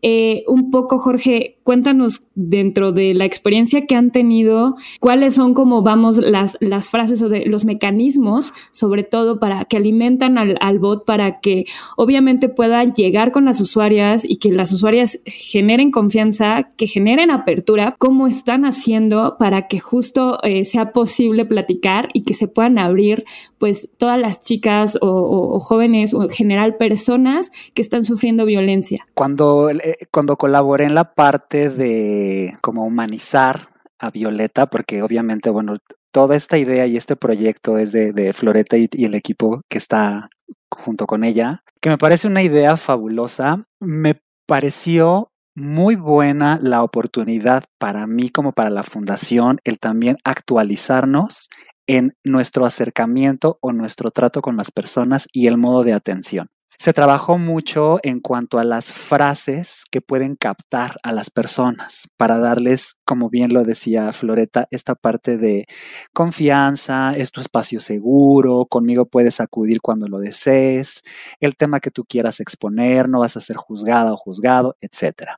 Eh, 0.00 0.44
un 0.46 0.70
poco, 0.70 0.98
Jorge, 0.98 1.57
cuéntanos 1.68 2.22
dentro 2.34 2.92
de 2.92 3.12
la 3.12 3.26
experiencia 3.26 3.84
que 3.84 3.94
han 3.94 4.10
tenido, 4.10 4.74
cuáles 5.00 5.34
son 5.34 5.52
como 5.52 5.82
vamos 5.82 6.16
las, 6.16 6.56
las 6.60 6.88
frases 6.88 7.20
o 7.20 7.28
de 7.28 7.44
los 7.44 7.66
mecanismos, 7.66 8.54
sobre 8.70 9.02
todo 9.02 9.38
para 9.38 9.66
que 9.66 9.76
alimentan 9.76 10.38
al, 10.38 10.56
al, 10.62 10.78
bot 10.78 11.04
para 11.04 11.40
que 11.40 11.66
obviamente 11.98 12.48
pueda 12.48 12.82
llegar 12.84 13.32
con 13.32 13.44
las 13.44 13.60
usuarias 13.60 14.24
y 14.26 14.36
que 14.36 14.50
las 14.50 14.72
usuarias 14.72 15.20
generen 15.26 15.90
confianza, 15.90 16.70
que 16.74 16.86
generen 16.86 17.30
apertura, 17.30 17.94
cómo 17.98 18.28
están 18.28 18.64
haciendo 18.64 19.36
para 19.38 19.68
que 19.68 19.78
justo 19.78 20.42
eh, 20.44 20.64
sea 20.64 20.92
posible 20.92 21.44
platicar 21.44 22.08
y 22.14 22.24
que 22.24 22.32
se 22.32 22.48
puedan 22.48 22.78
abrir 22.78 23.26
pues 23.58 23.90
todas 23.98 24.18
las 24.18 24.40
chicas 24.40 24.96
o, 25.02 25.60
jóvenes 25.60 26.14
o 26.14 26.22
en 26.22 26.28
general 26.30 26.76
personas 26.76 27.50
que 27.74 27.82
están 27.82 28.04
sufriendo 28.04 28.46
violencia. 28.46 29.06
Cuando, 29.12 29.68
eh, 29.68 29.98
cuando 30.10 30.36
colaboré 30.36 30.84
en 30.84 30.94
la 30.94 31.12
parte 31.12 31.57
de 31.68 32.56
como 32.60 32.84
humanizar 32.84 33.70
a 33.98 34.10
Violeta, 34.10 34.66
porque 34.66 35.02
obviamente, 35.02 35.50
bueno, 35.50 35.78
toda 36.12 36.36
esta 36.36 36.58
idea 36.58 36.86
y 36.86 36.96
este 36.96 37.16
proyecto 37.16 37.78
es 37.78 37.92
de, 37.92 38.32
Floreta 38.32 38.76
y, 38.76 38.88
y, 38.92 39.04
el 39.04 39.14
equipo 39.14 39.62
que 39.68 39.78
está 39.78 40.28
junto 40.70 41.06
con 41.06 41.24
ella, 41.24 41.62
que 41.80 41.90
me 41.90 41.98
parece 41.98 42.26
una 42.26 42.42
idea 42.42 42.76
fabulosa. 42.76 43.64
Me 43.80 44.20
pareció 44.46 45.32
muy 45.54 45.96
buena 45.96 46.58
la 46.62 46.82
oportunidad 46.82 47.64
para 47.78 48.06
mí 48.06 48.30
como 48.30 48.52
para 48.52 48.70
la 48.70 48.84
fundación 48.84 49.60
el 49.64 49.78
también 49.78 50.18
actualizarnos 50.24 51.48
en 51.88 52.14
nuestro 52.22 52.64
acercamiento 52.66 53.58
o 53.60 53.72
nuestro 53.72 54.10
trato 54.10 54.42
con 54.42 54.56
las 54.56 54.70
personas 54.70 55.26
y 55.32 55.46
el 55.48 55.56
modo 55.56 55.82
de 55.82 55.94
atención. 55.94 56.48
Se 56.80 56.92
trabajó 56.92 57.38
mucho 57.38 57.98
en 58.04 58.20
cuanto 58.20 58.60
a 58.60 58.64
las 58.64 58.92
frases 58.92 59.82
que 59.90 60.00
pueden 60.00 60.36
captar 60.36 60.94
a 61.02 61.12
las 61.12 61.28
personas 61.28 62.08
para 62.16 62.38
darles, 62.38 62.94
como 63.04 63.30
bien 63.30 63.52
lo 63.52 63.64
decía 63.64 64.12
Floreta, 64.12 64.68
esta 64.70 64.94
parte 64.94 65.38
de 65.38 65.66
confianza, 66.14 67.14
es 67.16 67.32
tu 67.32 67.40
espacio 67.40 67.80
seguro, 67.80 68.66
conmigo 68.66 69.06
puedes 69.06 69.40
acudir 69.40 69.80
cuando 69.80 70.06
lo 70.06 70.20
desees, 70.20 71.02
el 71.40 71.56
tema 71.56 71.80
que 71.80 71.90
tú 71.90 72.04
quieras 72.04 72.38
exponer, 72.38 73.10
no 73.10 73.18
vas 73.18 73.36
a 73.36 73.40
ser 73.40 73.56
juzgada 73.56 74.12
o 74.12 74.16
juzgado, 74.16 74.76
etc. 74.80 75.32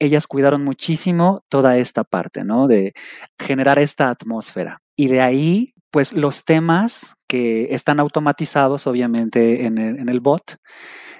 Ellas 0.00 0.26
cuidaron 0.26 0.64
muchísimo 0.64 1.44
toda 1.48 1.78
esta 1.78 2.02
parte, 2.02 2.42
¿no? 2.42 2.66
De 2.66 2.94
generar 3.38 3.78
esta 3.78 4.10
atmósfera. 4.10 4.82
Y 4.96 5.06
de 5.06 5.20
ahí 5.20 5.74
pues 5.92 6.12
los 6.12 6.44
temas 6.44 7.14
que 7.34 7.74
están 7.74 7.98
automatizados 7.98 8.86
obviamente 8.86 9.66
en 9.66 9.76
el, 9.76 10.20
bot 10.20 10.58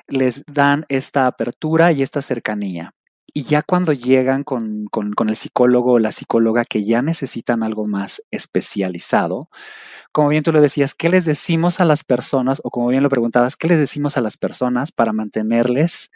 les 0.06 0.44
dan 0.46 0.84
esta 0.88 1.26
apertura 1.26 1.90
y 1.90 2.02
esta 2.02 2.22
cercanía. 2.22 2.94
Y 3.32 3.42
ya 3.42 3.62
cuando 3.62 3.92
llegan 3.92 4.44
con, 4.44 4.86
el 5.26 5.36
psicólogo 5.36 5.94
o 5.94 5.98
la 5.98 6.12
psicóloga 6.12 6.64
que 6.64 6.84
ya 6.84 7.02
necesitan 7.02 7.64
algo 7.64 7.84
más 7.86 8.22
especializado, 8.30 9.48
como 10.12 10.28
bien 10.28 10.44
tú 10.44 10.52
lo 10.52 10.60
decías, 10.60 10.94
¿qué 10.94 11.08
les 11.08 11.24
decimos 11.24 11.80
a 11.80 11.84
las 11.84 12.04
personas? 12.04 12.60
O 12.62 12.70
como 12.70 12.86
bien 12.86 13.02
lo 13.02 13.08
preguntabas, 13.08 13.56
¿qué 13.56 13.66
les 13.66 13.80
decimos 13.80 14.16
a 14.16 14.20
las 14.20 14.36
personas 14.36 14.92
para 14.92 15.12
mantenerles 15.12 16.12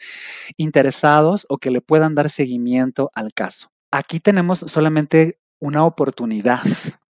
interesados 0.57 1.45
o 1.49 1.59
que 1.59 1.73
le 1.73 1.81
puedan 1.81 2.15
dar 2.15 2.31
seguimiento 2.31 3.11
al 3.17 3.33
caso? 3.33 3.73
Aquí 3.91 4.21
tenemos 4.21 4.61
solamente 4.61 5.41
una 5.59 5.85
oportunidad 5.85 6.61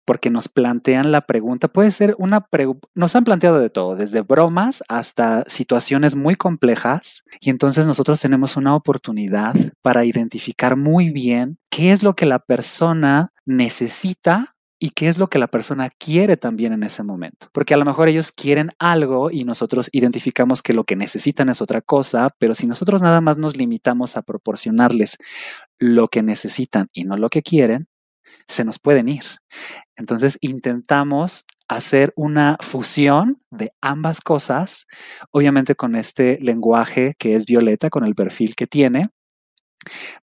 porque 0.05 0.29
nos 0.29 0.47
plantean 0.47 1.11
la 1.11 1.21
pregunta, 1.21 1.67
puede 1.67 1.91
ser 1.91 2.15
una 2.17 2.41
pregunta, 2.41 2.87
nos 2.93 3.15
han 3.15 3.23
planteado 3.23 3.59
de 3.59 3.69
todo, 3.69 3.95
desde 3.95 4.21
bromas 4.21 4.83
hasta 4.87 5.43
situaciones 5.47 6.15
muy 6.15 6.35
complejas, 6.35 7.23
y 7.41 7.49
entonces 7.49 7.85
nosotros 7.85 8.21
tenemos 8.21 8.55
una 8.55 8.75
oportunidad 8.75 9.55
para 9.81 10.05
identificar 10.05 10.77
muy 10.77 11.09
bien 11.09 11.57
qué 11.69 11.91
es 11.91 12.03
lo 12.03 12.15
que 12.15 12.25
la 12.25 12.39
persona 12.39 13.33
necesita 13.45 14.55
y 14.79 14.91
qué 14.91 15.07
es 15.07 15.17
lo 15.17 15.27
que 15.27 15.39
la 15.39 15.47
persona 15.47 15.89
quiere 15.89 16.37
también 16.37 16.73
en 16.73 16.83
ese 16.83 17.01
momento. 17.01 17.47
Porque 17.53 17.73
a 17.73 17.77
lo 17.77 17.85
mejor 17.85 18.07
ellos 18.07 18.31
quieren 18.31 18.69
algo 18.77 19.31
y 19.31 19.43
nosotros 19.43 19.89
identificamos 19.91 20.61
que 20.61 20.73
lo 20.73 20.83
que 20.83 20.95
necesitan 20.95 21.49
es 21.49 21.61
otra 21.61 21.81
cosa, 21.81 22.29
pero 22.39 22.55
si 22.55 22.67
nosotros 22.67 23.01
nada 23.01 23.21
más 23.21 23.37
nos 23.37 23.57
limitamos 23.57 24.17
a 24.17 24.21
proporcionarles 24.21 25.17
lo 25.79 26.07
que 26.07 26.23
necesitan 26.23 26.89
y 26.93 27.05
no 27.05 27.17
lo 27.17 27.29
que 27.29 27.41
quieren, 27.41 27.87
se 28.47 28.65
nos 28.65 28.79
pueden 28.79 29.09
ir. 29.09 29.23
Entonces 29.95 30.37
intentamos 30.41 31.45
hacer 31.67 32.13
una 32.15 32.57
fusión 32.61 33.41
de 33.49 33.71
ambas 33.81 34.21
cosas, 34.21 34.87
obviamente 35.31 35.75
con 35.75 35.95
este 35.95 36.37
lenguaje 36.41 37.15
que 37.17 37.35
es 37.35 37.45
violeta, 37.45 37.89
con 37.89 38.05
el 38.05 38.15
perfil 38.15 38.55
que 38.55 38.67
tiene, 38.67 39.09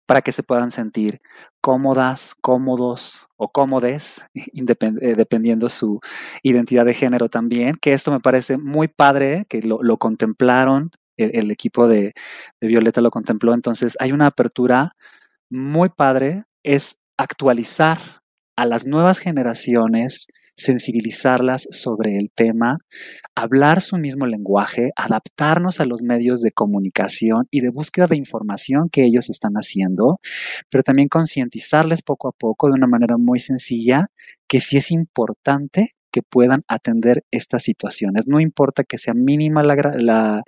para 0.07 0.23
que 0.23 0.33
se 0.33 0.43
puedan 0.43 0.71
sentir 0.71 1.21
cómodas, 1.61 2.35
cómodos 2.41 3.29
o 3.37 3.51
cómodes, 3.51 4.27
eh, 4.35 5.15
dependiendo 5.17 5.69
su 5.69 6.01
identidad 6.43 6.85
de 6.85 6.95
género 6.95 7.29
también, 7.29 7.77
que 7.81 7.93
esto 7.93 8.11
me 8.11 8.21
parece 8.21 8.59
muy 8.59 8.89
padre, 8.89 9.47
que 9.49 9.63
lo, 9.63 9.97
contemplaron, 9.99 10.91
el, 11.17 11.51
equipo 11.51 11.87
de, 11.87 12.15
de 12.61 12.69
Violeta 12.69 13.01
lo 13.01 13.11
contempló, 13.11 13.55
entonces 13.55 13.97
hay 14.01 14.13
una 14.13 14.27
apertura 14.27 14.97
muy 15.51 15.89
padre, 15.91 16.45
es 16.65 16.97
actualizar 17.17 18.22
a 18.63 18.67
las 18.67 18.87
nuevas 18.87 19.19
generaciones, 19.19 20.29
sensibilizarlas 20.55 21.67
sobre 21.73 22.17
el 22.17 22.31
tema, 22.33 22.77
hablar 23.35 23.81
su 23.81 23.97
mismo 23.97 24.25
lenguaje, 24.25 24.93
adaptarnos 24.95 25.81
a 25.81 25.85
los 25.85 26.03
medios 26.03 26.43
de 26.43 26.53
comunicación 26.53 27.49
y 27.51 27.61
de 27.61 27.71
búsqueda 27.71 28.07
de 28.07 28.17
información 28.17 28.89
que 28.89 29.03
ellos 29.03 29.31
están 29.31 29.55
haciendo, 29.55 30.21
pero 30.71 30.85
también 30.85 31.09
concientizarles 31.09 32.03
poco 32.03 32.29
a 32.29 32.33
poco 32.33 32.69
de 32.69 32.75
una 32.75 32.87
manera 32.87 33.17
muy 33.19 33.41
sencilla 33.41 34.07
que 34.47 34.61
sí 34.61 34.77
es 34.77 34.93
importante 34.93 35.97
que 36.13 36.23
puedan 36.23 36.61
atender 36.69 37.25
estas 37.33 37.65
situaciones. 37.65 38.29
No 38.29 38.39
importa 38.39 38.85
que 38.85 38.99
sea 38.99 39.15
mínima 39.15 39.65
la, 39.65 39.75
la, 39.97 40.43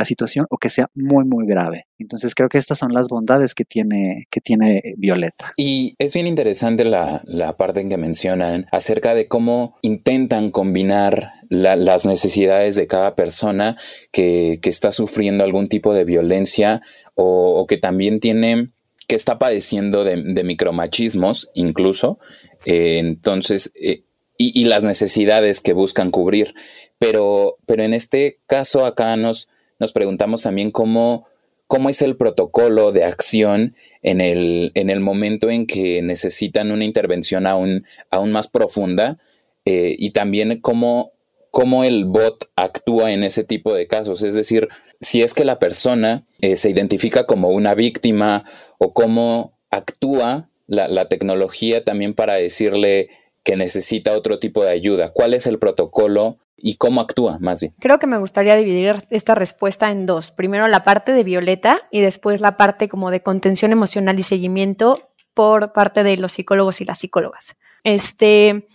la 0.00 0.06
situación 0.06 0.46
o 0.48 0.56
que 0.56 0.70
sea 0.70 0.86
muy, 0.94 1.26
muy 1.26 1.46
grave. 1.46 1.86
Entonces 1.98 2.34
creo 2.34 2.48
que 2.48 2.56
estas 2.56 2.78
son 2.78 2.94
las 2.94 3.08
bondades 3.08 3.54
que 3.54 3.66
tiene, 3.66 4.24
que 4.30 4.40
tiene 4.40 4.94
Violeta. 4.96 5.52
Y 5.58 5.94
es 5.98 6.14
bien 6.14 6.26
interesante 6.26 6.86
la, 6.86 7.22
parte 7.58 7.80
en 7.80 7.90
que 7.90 7.98
mencionan 7.98 8.66
acerca 8.72 9.14
de 9.14 9.28
cómo 9.28 9.76
intentan 9.82 10.50
combinar 10.52 11.32
las 11.50 12.06
necesidades 12.06 12.76
de 12.76 12.86
cada 12.86 13.14
persona 13.14 13.76
que, 14.10 14.58
está 14.62 14.90
sufriendo 14.92 15.44
algún 15.44 15.68
tipo 15.68 15.92
de 15.92 16.04
violencia 16.04 16.80
o, 17.14 17.66
que 17.68 17.76
también 17.76 18.20
tiene 18.20 18.70
que 19.06 19.16
está 19.16 19.38
padeciendo 19.38 20.04
de, 20.04 20.44
micromachismos 20.44 21.50
incluso. 21.52 22.18
Eh, 22.64 22.98
entonces, 23.00 23.72
eh, 23.74 24.04
y, 24.38 24.58
y, 24.58 24.64
las 24.64 24.84
necesidades 24.84 25.60
que 25.60 25.74
buscan 25.74 26.10
cubrir. 26.10 26.54
Pero, 26.98 27.56
pero 27.66 27.82
en 27.82 27.92
este 27.92 28.38
caso 28.46 28.86
acá 28.86 29.16
nos, 29.16 29.48
nos 29.80 29.92
preguntamos 29.92 30.42
también 30.42 30.70
cómo, 30.70 31.26
cómo 31.66 31.88
es 31.88 32.02
el 32.02 32.16
protocolo 32.16 32.92
de 32.92 33.04
acción 33.04 33.74
en 34.02 34.20
el, 34.20 34.70
en 34.74 34.90
el 34.90 35.00
momento 35.00 35.50
en 35.50 35.66
que 35.66 36.02
necesitan 36.02 36.70
una 36.70 36.84
intervención 36.84 37.46
aún, 37.46 37.84
aún 38.10 38.30
más 38.30 38.48
profunda 38.48 39.18
eh, 39.64 39.96
y 39.98 40.10
también 40.10 40.60
cómo, 40.60 41.12
cómo, 41.50 41.82
el 41.82 42.04
bot 42.04 42.50
actúa 42.56 43.12
en 43.12 43.24
ese 43.24 43.42
tipo 43.42 43.74
de 43.74 43.86
casos. 43.86 44.22
Es 44.22 44.34
decir, 44.34 44.68
si 45.00 45.22
es 45.22 45.34
que 45.34 45.44
la 45.44 45.58
persona 45.58 46.24
eh, 46.40 46.56
se 46.56 46.70
identifica 46.70 47.26
como 47.26 47.48
una 47.48 47.74
víctima 47.74 48.44
o 48.78 48.92
cómo 48.92 49.58
actúa 49.70 50.50
la, 50.66 50.88
la 50.88 51.08
tecnología 51.08 51.84
también 51.84 52.14
para 52.14 52.34
decirle 52.34 53.08
que 53.44 53.56
necesita 53.56 54.16
otro 54.16 54.38
tipo 54.38 54.64
de 54.64 54.70
ayuda. 54.70 55.12
¿Cuál 55.12 55.34
es 55.34 55.46
el 55.46 55.58
protocolo 55.58 56.38
y 56.62 56.76
cómo 56.76 57.00
actúa 57.00 57.38
más 57.40 57.60
bien. 57.60 57.74
Creo 57.80 57.98
que 57.98 58.06
me 58.06 58.18
gustaría 58.18 58.56
dividir 58.56 58.96
esta 59.10 59.34
respuesta 59.34 59.90
en 59.90 60.06
dos. 60.06 60.30
Primero 60.30 60.68
la 60.68 60.84
parte 60.84 61.12
de 61.12 61.24
Violeta 61.24 61.82
y 61.90 62.00
después 62.00 62.40
la 62.40 62.56
parte 62.56 62.88
como 62.88 63.10
de 63.10 63.22
contención 63.22 63.72
emocional 63.72 64.18
y 64.18 64.22
seguimiento 64.22 65.10
por 65.34 65.72
parte 65.72 66.02
de 66.02 66.16
los 66.16 66.32
psicólogos 66.32 66.80
y 66.80 66.84
las 66.84 66.98
psicólogas. 66.98 67.56
Este, 67.82 68.66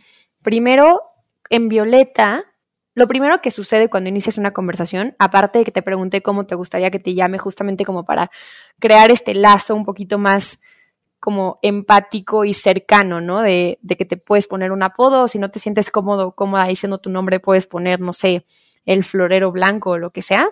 primero, 0.41 1.01
en 1.49 1.69
Violeta, 1.69 2.45
lo 2.95 3.07
primero 3.07 3.41
que 3.41 3.51
sucede 3.51 3.89
cuando 3.89 4.09
inicias 4.09 4.37
una 4.37 4.53
conversación, 4.53 5.15
aparte 5.19 5.59
de 5.59 5.65
que 5.65 5.71
te 5.71 5.81
pregunté 5.81 6.21
cómo 6.21 6.45
te 6.45 6.55
gustaría 6.55 6.89
que 6.91 6.99
te 6.99 7.13
llame, 7.13 7.37
justamente 7.37 7.85
como 7.85 8.05
para 8.05 8.31
crear 8.79 9.11
este 9.11 9.35
lazo 9.35 9.75
un 9.75 9.85
poquito 9.85 10.17
más 10.17 10.59
como 11.25 11.57
empático 11.63 12.45
y 12.45 12.53
cercano, 12.53 13.19
¿no? 13.19 13.41
De, 13.41 13.79
que 13.97 14.05
te 14.05 14.15
puedes 14.15 14.45
poner 14.45 14.71
un 14.71 14.83
apodo, 14.83 15.27
si 15.27 15.39
no 15.39 15.49
te 15.49 15.57
sientes 15.57 15.89
cómodo, 15.89 16.35
cómoda 16.35 16.67
diciendo 16.67 16.99
tu 16.99 17.09
nombre, 17.09 17.39
puedes 17.39 17.65
poner, 17.65 17.99
no 17.99 18.13
sé, 18.13 18.45
el 18.85 19.03
florero 19.03 19.51
blanco 19.51 19.89
o 19.89 19.97
lo 19.97 20.11
que 20.11 20.21
sea. 20.21 20.51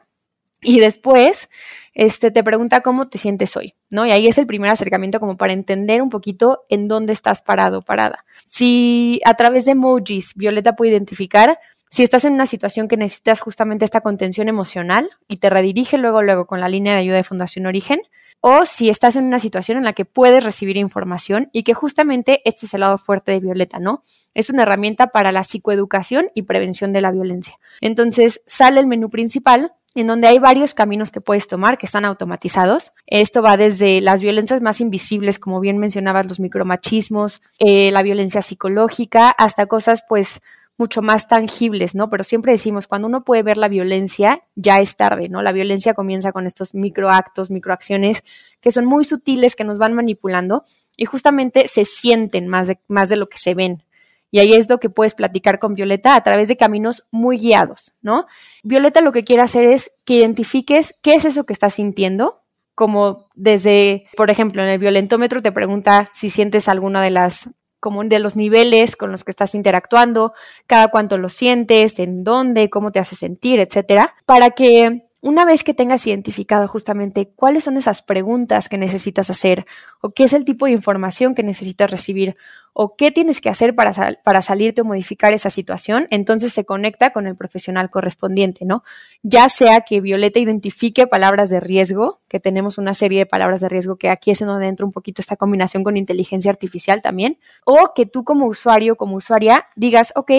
Y 0.63 0.79
después, 0.79 1.47
este, 1.93 2.31
te 2.31 2.43
pregunta 2.43 2.81
cómo 2.81 3.07
te 3.07 3.19
sientes 3.19 3.55
hoy, 3.55 3.75
¿no? 3.91 4.07
Y 4.07 4.11
ahí 4.11 4.25
es 4.25 4.39
el 4.39 4.47
primer 4.47 4.71
acercamiento 4.71 5.19
como 5.19 5.37
para 5.37 5.53
entender 5.53 6.01
un 6.01 6.09
poquito 6.09 6.65
en 6.69 6.87
dónde 6.87 7.13
estás 7.13 7.43
parado, 7.43 7.83
parada. 7.83 8.25
Si 8.43 9.21
a 9.25 9.35
través 9.35 9.65
de 9.65 9.73
emojis 9.73 10.33
Violeta 10.33 10.75
puede 10.75 10.89
identificar 10.89 11.59
si 11.91 12.01
estás 12.01 12.25
en 12.25 12.33
una 12.33 12.47
situación 12.47 12.87
que 12.87 12.97
necesitas 12.97 13.41
justamente 13.41 13.85
esta 13.85 14.01
contención 14.01 14.47
emocional 14.47 15.07
y 15.27 15.37
te 15.37 15.51
redirige 15.51 15.99
luego, 15.99 16.23
luego 16.23 16.47
con 16.47 16.59
la 16.59 16.67
línea 16.67 16.93
de 16.93 17.01
ayuda 17.01 17.17
de 17.17 17.23
Fundación 17.23 17.67
Origen, 17.67 18.01
o 18.45 18.65
si 18.65 18.89
estás 18.89 19.15
en 19.15 19.23
una 19.23 19.39
situación 19.39 19.77
en 19.77 19.85
la 19.85 19.93
que 19.93 20.03
puedes 20.03 20.43
recibir 20.43 20.75
información 20.75 21.49
y 21.53 21.63
que 21.63 21.73
justamente 21.73 22.41
este 22.43 22.65
es 22.65 22.73
el 22.73 22.81
lado 22.81 22.97
fuerte 22.97 23.31
de 23.31 23.39
Violeta, 23.39 23.79
¿no? 23.79 24.03
Es 24.33 24.49
una 24.49 24.63
herramienta 24.63 25.07
para 25.07 25.31
la 25.31 25.45
psicoeducación 25.45 26.29
y 26.35 26.41
prevención 26.41 26.91
de 26.91 26.99
la 26.99 27.11
violencia. 27.11 27.57
Entonces 27.79 28.41
sale 28.45 28.81
el 28.81 28.87
menú 28.87 29.09
principal 29.09 29.71
en 29.95 30.07
donde 30.07 30.27
hay 30.27 30.39
varios 30.39 30.73
caminos 30.73 31.09
que 31.09 31.21
puedes 31.21 31.47
tomar 31.47 31.77
que 31.77 31.85
están 31.85 32.03
automatizados. 32.03 32.91
Esto 33.07 33.41
va 33.41 33.55
desde 33.55 34.01
las 34.01 34.21
violencias 34.21 34.61
más 34.61 34.81
invisibles, 34.81 35.39
como 35.39 35.61
bien 35.61 35.77
mencionabas, 35.77 36.27
los 36.27 36.41
micromachismos, 36.41 37.41
eh, 37.59 37.91
la 37.91 38.03
violencia 38.03 38.41
psicológica, 38.41 39.29
hasta 39.29 39.67
cosas 39.67 40.03
pues 40.09 40.41
mucho 40.77 41.01
más 41.01 41.27
tangibles, 41.27 41.95
¿no? 41.95 42.09
Pero 42.09 42.23
siempre 42.23 42.51
decimos, 42.51 42.87
cuando 42.87 43.07
uno 43.07 43.23
puede 43.23 43.43
ver 43.43 43.57
la 43.57 43.67
violencia, 43.67 44.43
ya 44.55 44.79
es 44.79 44.95
tarde, 44.95 45.29
¿no? 45.29 45.41
La 45.41 45.51
violencia 45.51 45.93
comienza 45.93 46.31
con 46.31 46.45
estos 46.45 46.73
microactos, 46.73 47.51
microacciones 47.51 48.23
que 48.59 48.71
son 48.71 48.85
muy 48.85 49.05
sutiles, 49.05 49.55
que 49.55 49.63
nos 49.63 49.77
van 49.77 49.93
manipulando 49.93 50.63
y 50.97 51.05
justamente 51.05 51.67
se 51.67 51.85
sienten 51.85 52.47
más 52.47 52.67
de, 52.67 52.79
más 52.87 53.09
de 53.09 53.17
lo 53.17 53.29
que 53.29 53.37
se 53.37 53.53
ven. 53.53 53.83
Y 54.31 54.39
ahí 54.39 54.53
es 54.53 54.67
lo 54.67 54.79
que 54.79 54.89
puedes 54.89 55.13
platicar 55.13 55.59
con 55.59 55.75
Violeta 55.75 56.15
a 56.15 56.23
través 56.23 56.47
de 56.47 56.57
caminos 56.57 57.05
muy 57.11 57.37
guiados, 57.37 57.93
¿no? 58.01 58.25
Violeta 58.63 58.99
lo 59.01 59.11
que 59.11 59.23
quiere 59.23 59.43
hacer 59.43 59.65
es 59.65 59.91
que 60.05 60.15
identifiques 60.15 60.95
qué 61.03 61.13
es 61.13 61.25
eso 61.25 61.45
que 61.45 61.53
estás 61.53 61.75
sintiendo, 61.75 62.41
como 62.73 63.27
desde, 63.35 64.07
por 64.17 64.31
ejemplo, 64.31 64.63
en 64.63 64.69
el 64.69 64.79
violentómetro 64.79 65.43
te 65.43 65.51
pregunta 65.51 66.09
si 66.13 66.31
sientes 66.31 66.67
alguna 66.67 67.03
de 67.03 67.11
las 67.11 67.51
como 67.83 68.01
de 68.05 68.19
los 68.19 68.37
niveles 68.37 68.95
con 68.95 69.11
los 69.11 69.25
que 69.25 69.31
estás 69.31 69.53
interactuando, 69.55 70.33
cada 70.67 70.87
cuánto 70.87 71.17
lo 71.17 71.27
sientes, 71.27 71.99
en 71.99 72.23
dónde, 72.23 72.69
cómo 72.69 72.93
te 72.93 72.99
hace 72.99 73.17
sentir, 73.17 73.59
etcétera, 73.59 74.15
para 74.25 74.51
que 74.51 75.09
una 75.23 75.45
vez 75.45 75.63
que 75.63 75.73
tengas 75.73 76.05
identificado 76.05 76.67
justamente 76.67 77.31
cuáles 77.33 77.63
son 77.63 77.77
esas 77.77 78.01
preguntas 78.01 78.67
que 78.67 78.77
necesitas 78.77 79.29
hacer 79.29 79.65
o 80.01 80.09
qué 80.09 80.25
es 80.25 80.33
el 80.33 80.43
tipo 80.43 80.65
de 80.65 80.73
información 80.73 81.33
que 81.33 81.43
necesitas 81.43 81.89
recibir 81.89 82.35
o 82.73 82.97
qué 82.97 83.09
tienes 83.09 83.39
que 83.39 83.47
hacer 83.47 83.73
para, 83.73 83.93
para 84.21 84.41
salirte 84.41 84.81
o 84.81 84.85
modificar 84.85 85.31
esa 85.31 85.49
situación, 85.49 86.07
entonces 86.09 86.51
se 86.51 86.65
conecta 86.65 87.11
con 87.11 87.25
el 87.25 87.37
profesional 87.37 87.89
correspondiente, 87.89 88.65
¿no? 88.65 88.83
Ya 89.21 89.47
sea 89.47 89.81
que 89.81 90.01
Violeta 90.01 90.39
identifique 90.39 91.07
palabras 91.07 91.49
de 91.49 91.61
riesgo, 91.61 92.19
que 92.27 92.41
tenemos 92.41 92.77
una 92.77 92.93
serie 92.93 93.19
de 93.19 93.25
palabras 93.25 93.61
de 93.61 93.69
riesgo 93.69 93.95
que 93.95 94.09
aquí 94.09 94.31
es 94.31 94.41
en 94.41 94.47
donde 94.47 94.67
entra 94.67 94.85
un 94.85 94.91
poquito 94.91 95.21
esta 95.21 95.37
combinación 95.37 95.85
con 95.85 95.95
inteligencia 95.95 96.51
artificial 96.51 97.01
también, 97.01 97.39
o 97.63 97.93
que 97.95 98.05
tú 98.05 98.25
como 98.25 98.45
usuario, 98.47 98.97
como 98.97 99.15
usuaria, 99.15 99.67
digas, 99.77 100.11
ok, 100.17 100.31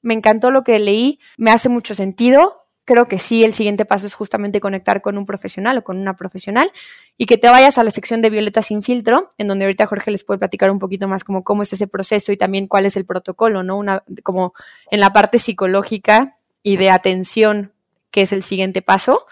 me 0.00 0.14
encantó 0.14 0.50
lo 0.50 0.64
que 0.64 0.80
leí, 0.80 1.20
me 1.36 1.52
hace 1.52 1.68
mucho 1.68 1.94
sentido, 1.94 2.61
creo 2.84 3.06
que 3.06 3.18
sí, 3.18 3.44
el 3.44 3.54
siguiente 3.54 3.84
paso 3.84 4.06
es 4.06 4.14
justamente 4.14 4.60
conectar 4.60 5.02
con 5.02 5.16
un 5.18 5.26
profesional 5.26 5.78
o 5.78 5.84
con 5.84 5.98
una 5.98 6.16
profesional 6.16 6.72
y 7.16 7.26
que 7.26 7.38
te 7.38 7.48
vayas 7.48 7.78
a 7.78 7.84
la 7.84 7.90
sección 7.90 8.22
de 8.22 8.30
Violeta 8.30 8.62
sin 8.62 8.82
filtro, 8.82 9.32
en 9.38 9.48
donde 9.48 9.64
ahorita 9.64 9.86
Jorge 9.86 10.10
les 10.10 10.24
puede 10.24 10.38
platicar 10.38 10.70
un 10.70 10.78
poquito 10.78 11.06
más 11.08 11.24
como 11.24 11.44
cómo 11.44 11.62
es 11.62 11.72
ese 11.72 11.86
proceso 11.86 12.32
y 12.32 12.36
también 12.36 12.66
cuál 12.66 12.86
es 12.86 12.96
el 12.96 13.04
protocolo, 13.04 13.62
¿no? 13.62 13.76
Una, 13.78 14.02
como 14.22 14.54
en 14.90 15.00
la 15.00 15.12
parte 15.12 15.38
psicológica 15.38 16.38
y 16.62 16.76
de 16.76 16.90
atención, 16.90 17.72
que 18.10 18.22
es 18.22 18.32
el 18.32 18.42
siguiente 18.42 18.82
paso, 18.82 19.26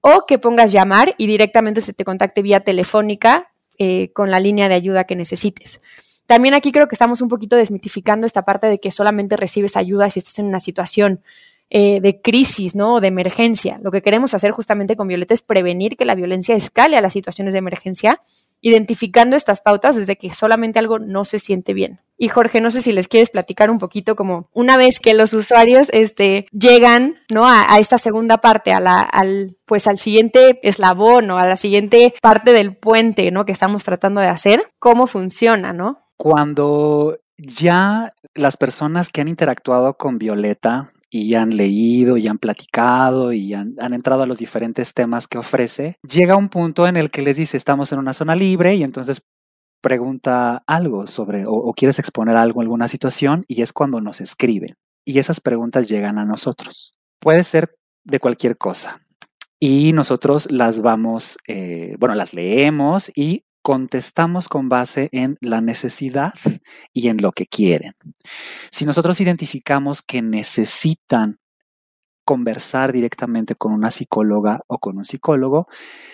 o 0.00 0.26
que 0.26 0.38
pongas 0.38 0.72
llamar 0.72 1.14
y 1.18 1.26
directamente 1.26 1.80
se 1.80 1.92
te 1.92 2.04
contacte 2.04 2.42
vía 2.42 2.60
telefónica 2.60 3.50
eh, 3.78 4.12
con 4.12 4.30
la 4.30 4.40
línea 4.40 4.68
de 4.68 4.74
ayuda 4.74 5.04
que 5.04 5.16
necesites. 5.16 5.80
También 6.26 6.54
aquí 6.54 6.72
creo 6.72 6.88
que 6.88 6.94
estamos 6.94 7.22
un 7.22 7.28
poquito 7.28 7.56
desmitificando 7.56 8.26
esta 8.26 8.44
parte 8.44 8.66
de 8.66 8.78
que 8.80 8.90
solamente 8.90 9.36
recibes 9.36 9.76
ayuda 9.76 10.10
si 10.10 10.18
estás 10.18 10.38
en 10.38 10.46
una 10.46 10.60
situación 10.60 11.22
eh, 11.70 12.00
de 12.00 12.22
crisis, 12.22 12.74
¿no? 12.74 13.00
de 13.00 13.08
emergencia. 13.08 13.78
Lo 13.82 13.90
que 13.90 14.00
queremos 14.00 14.32
hacer 14.32 14.52
justamente 14.52 14.96
con 14.96 15.06
Violeta 15.06 15.34
es 15.34 15.42
prevenir 15.42 15.98
que 15.98 16.06
la 16.06 16.14
violencia 16.14 16.54
escale 16.54 16.96
a 16.96 17.02
las 17.02 17.12
situaciones 17.12 17.52
de 17.52 17.58
emergencia, 17.58 18.22
identificando 18.62 19.36
estas 19.36 19.60
pautas 19.60 19.94
desde 19.94 20.16
que 20.16 20.32
solamente 20.32 20.78
algo 20.78 20.98
no 20.98 21.26
se 21.26 21.38
siente 21.38 21.74
bien. 21.74 22.00
Y 22.16 22.28
Jorge, 22.28 22.62
no 22.62 22.70
sé 22.70 22.80
si 22.80 22.92
les 22.92 23.06
quieres 23.06 23.30
platicar 23.30 23.70
un 23.70 23.78
poquito 23.78 24.16
como 24.16 24.48
una 24.52 24.78
vez 24.78 24.98
que 24.98 25.12
los 25.12 25.34
usuarios 25.34 25.88
este, 25.92 26.46
llegan 26.52 27.16
¿no? 27.30 27.46
a, 27.46 27.78
esta 27.78 27.98
segunda 27.98 28.38
parte, 28.38 28.72
a 28.72 28.80
la, 28.80 29.02
al, 29.02 29.56
pues 29.66 29.86
al 29.86 29.98
siguiente 29.98 30.58
eslabón 30.62 31.30
o 31.30 31.38
a 31.38 31.46
la 31.46 31.56
siguiente 31.56 32.14
parte 32.22 32.52
del 32.52 32.74
puente 32.76 33.30
¿no? 33.30 33.44
que 33.44 33.52
estamos 33.52 33.84
tratando 33.84 34.22
de 34.22 34.28
hacer, 34.28 34.72
cómo 34.78 35.06
funciona, 35.06 35.72
¿no? 35.72 36.00
Cuando 36.16 37.18
ya 37.36 38.14
las 38.34 38.56
personas 38.56 39.10
que 39.10 39.20
han 39.20 39.28
interactuado 39.28 39.98
con 39.98 40.18
Violeta 40.18 40.92
y 41.10 41.34
han 41.34 41.56
leído 41.56 42.16
y 42.16 42.28
han 42.28 42.38
platicado 42.38 43.32
y 43.32 43.54
han, 43.54 43.76
entrado 43.78 44.22
a 44.22 44.26
los 44.26 44.38
diferentes 44.38 44.94
temas 44.94 45.26
que 45.26 45.38
ofrece, 45.38 45.96
llega 46.02 46.36
un 46.36 46.48
punto 46.48 46.86
en 46.86 46.96
el 46.96 47.10
que 47.10 47.22
les 47.22 47.36
dice 47.36 47.56
estamos 47.56 47.92
en 47.92 47.98
una 47.98 48.14
zona 48.14 48.34
libre 48.34 48.74
y 48.74 48.82
entonces 48.82 49.22
pregunta 49.80 50.62
algo 50.66 51.06
sobre 51.06 51.44
o, 51.46 51.72
quieres 51.74 51.98
exponer 51.98 52.36
algo, 52.36 52.60
alguna 52.60 52.88
situación 52.88 53.44
y 53.48 53.62
es 53.62 53.72
cuando 53.72 54.00
nos 54.00 54.20
escriben 54.20 54.76
y 55.04 55.18
esas 55.18 55.40
preguntas 55.40 55.88
llegan 55.88 56.18
a 56.18 56.24
nosotros. 56.24 56.92
Puede 57.20 57.44
ser 57.44 57.74
de 58.04 58.20
cualquier 58.20 58.56
cosa 58.56 59.00
y 59.60 59.92
nosotros 59.92 60.50
las 60.50 60.80
vamos, 60.80 61.38
eh, 61.48 61.96
bueno, 61.98 62.14
las 62.14 62.32
leemos 62.32 63.10
y 63.14 63.44
contestamos 63.68 64.48
con 64.48 64.70
base 64.70 65.10
en 65.12 65.36
la 65.42 65.60
necesidad 65.60 66.32
y 66.94 67.08
en 67.08 67.18
lo 67.20 67.32
que 67.32 67.44
quieren. 67.44 67.92
Si 68.70 68.86
nosotros 68.86 69.20
identificamos 69.20 70.00
que 70.00 70.22
necesitan 70.22 71.38
conversar 72.24 72.94
directamente 72.94 73.56
con 73.56 73.74
una 73.74 73.90
psicóloga 73.90 74.62
o 74.68 74.78
con 74.78 74.96
un 74.96 75.04
psicólogo, 75.04 75.66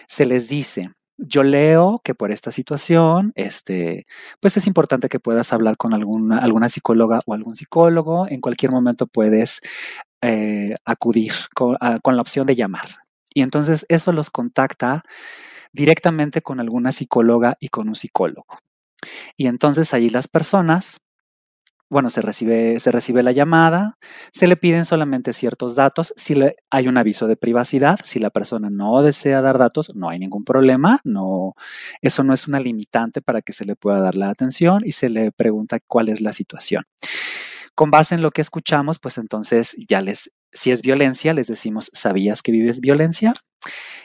se 0.08 0.26
les 0.26 0.48
dice, 0.48 0.94
yo 1.16 1.44
leo 1.44 2.00
que 2.02 2.16
por 2.16 2.32
esta 2.32 2.50
situación, 2.50 3.30
este, 3.36 4.08
pues 4.40 4.56
es 4.56 4.66
importante 4.66 5.08
que 5.08 5.20
puedas 5.20 5.52
hablar 5.52 5.76
con 5.76 5.94
alguna, 5.94 6.38
alguna 6.38 6.68
psicóloga 6.68 7.20
o 7.24 7.34
algún 7.34 7.54
psicólogo. 7.54 8.26
En 8.26 8.40
cualquier 8.40 8.72
momento 8.72 9.06
puedes 9.06 9.60
eh, 10.22 10.74
acudir 10.84 11.32
con, 11.54 11.76
con 12.02 12.16
la 12.16 12.22
opción 12.22 12.48
de 12.48 12.56
llamar. 12.56 12.88
Y 13.32 13.42
entonces 13.42 13.86
eso 13.88 14.10
los 14.10 14.30
contacta 14.30 15.04
directamente 15.74 16.40
con 16.40 16.60
alguna 16.60 16.92
psicóloga 16.92 17.56
y 17.60 17.68
con 17.68 17.88
un 17.88 17.96
psicólogo. 17.96 18.46
Y 19.36 19.48
entonces 19.48 19.92
ahí 19.92 20.08
las 20.08 20.28
personas, 20.28 20.98
bueno, 21.90 22.10
se 22.10 22.22
recibe, 22.22 22.80
se 22.80 22.90
recibe 22.90 23.22
la 23.22 23.32
llamada, 23.32 23.98
se 24.32 24.46
le 24.46 24.56
piden 24.56 24.84
solamente 24.84 25.32
ciertos 25.32 25.74
datos, 25.74 26.14
si 26.16 26.34
hay 26.70 26.88
un 26.88 26.96
aviso 26.96 27.26
de 27.26 27.36
privacidad, 27.36 27.98
si 28.02 28.18
la 28.20 28.30
persona 28.30 28.70
no 28.70 29.02
desea 29.02 29.42
dar 29.42 29.58
datos, 29.58 29.94
no 29.94 30.08
hay 30.08 30.18
ningún 30.18 30.44
problema, 30.44 31.00
no, 31.04 31.54
eso 32.00 32.22
no 32.22 32.32
es 32.32 32.46
una 32.46 32.60
limitante 32.60 33.20
para 33.20 33.42
que 33.42 33.52
se 33.52 33.64
le 33.64 33.76
pueda 33.76 34.00
dar 34.00 34.14
la 34.14 34.30
atención 34.30 34.82
y 34.84 34.92
se 34.92 35.08
le 35.08 35.32
pregunta 35.32 35.80
cuál 35.86 36.08
es 36.08 36.20
la 36.20 36.32
situación. 36.32 36.84
Con 37.74 37.90
base 37.90 38.14
en 38.14 38.22
lo 38.22 38.30
que 38.30 38.40
escuchamos, 38.40 39.00
pues 39.00 39.18
entonces 39.18 39.76
ya 39.88 40.00
les, 40.00 40.30
si 40.54 40.70
es 40.70 40.80
violencia, 40.80 41.34
les 41.34 41.48
decimos, 41.48 41.90
¿sabías 41.92 42.40
que 42.40 42.52
vives 42.52 42.80
violencia? 42.80 43.34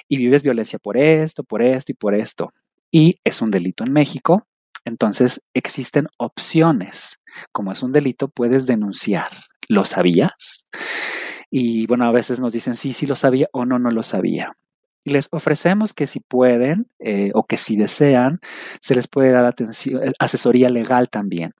y 0.09 0.17
vives 0.17 0.43
violencia 0.43 0.79
por 0.79 0.97
esto, 0.97 1.43
por 1.43 1.61
esto 1.61 1.91
y 1.91 1.95
por 1.95 2.15
esto. 2.15 2.51
Y 2.91 3.19
es 3.23 3.41
un 3.41 3.51
delito 3.51 3.83
en 3.85 3.93
México, 3.93 4.47
entonces 4.83 5.41
existen 5.53 6.07
opciones. 6.17 7.19
Como 7.51 7.71
es 7.71 7.83
un 7.83 7.93
delito, 7.93 8.27
puedes 8.27 8.65
denunciar. 8.65 9.29
¿Lo 9.69 9.85
sabías? 9.85 10.65
Y 11.51 11.85
bueno, 11.85 12.05
a 12.05 12.11
veces 12.11 12.39
nos 12.39 12.53
dicen 12.53 12.75
sí, 12.75 12.91
sí 12.91 13.05
lo 13.05 13.15
sabía 13.15 13.47
o 13.53 13.65
no, 13.65 13.77
no 13.77 13.91
lo 13.91 14.01
sabía. 14.01 14.57
Y 15.05 15.11
les 15.11 15.27
ofrecemos 15.31 15.93
que 15.93 16.07
si 16.07 16.19
pueden 16.19 16.87
eh, 16.99 17.31
o 17.35 17.45
que 17.45 17.55
si 17.55 17.77
desean, 17.77 18.39
se 18.81 18.95
les 18.95 19.07
puede 19.07 19.31
dar 19.31 19.45
atención, 19.45 20.03
eh, 20.03 20.11
asesoría 20.19 20.69
legal 20.69 21.09
también. 21.09 21.53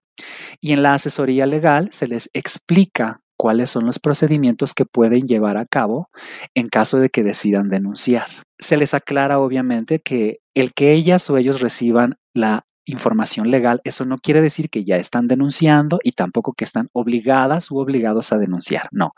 Y 0.60 0.74
en 0.74 0.82
la 0.82 0.96
asesoría 0.96 1.46
legal 1.46 1.90
se 1.92 2.08
les 2.08 2.30
explica 2.34 3.22
cuáles 3.40 3.70
son 3.70 3.86
los 3.86 4.00
procedimientos 4.00 4.74
que 4.74 4.84
pueden 4.84 5.22
llevar 5.22 5.58
a 5.58 5.66
cabo 5.66 6.10
en 6.56 6.68
caso 6.68 7.00
de 7.00 7.10
que 7.10 7.24
decidan 7.24 7.70
denunciar. 7.70 8.26
Se 8.60 8.76
les 8.76 8.94
aclara 8.94 9.40
obviamente 9.40 10.02
que 10.02 10.40
el 10.54 10.74
que 10.74 10.92
ellas 10.92 11.30
o 11.30 11.38
ellos 11.38 11.62
reciban 11.62 12.18
la 12.34 12.66
información 12.86 13.50
legal, 13.50 13.80
eso 13.86 14.04
no 14.04 14.18
quiere 14.18 14.42
decir 14.42 14.70
que 14.70 14.84
ya 14.84 14.98
están 14.98 15.30
denunciando 15.30 16.00
y 16.04 16.12
tampoco 16.12 16.52
que 16.52 16.66
están 16.66 16.90
obligadas 16.92 17.72
u 17.72 17.78
obligados 17.78 18.34
a 18.34 18.38
denunciar. 18.38 18.90
No, 18.92 19.14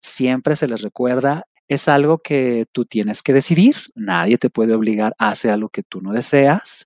siempre 0.00 0.56
se 0.56 0.66
les 0.66 0.82
recuerda, 0.82 1.44
es 1.68 1.86
algo 1.86 2.18
que 2.18 2.66
tú 2.72 2.86
tienes 2.86 3.22
que 3.22 3.32
decidir, 3.32 3.76
nadie 3.94 4.36
te 4.36 4.50
puede 4.50 4.74
obligar 4.74 5.14
a 5.16 5.28
hacer 5.28 5.52
algo 5.52 5.68
que 5.68 5.84
tú 5.84 6.00
no 6.00 6.12
deseas. 6.12 6.84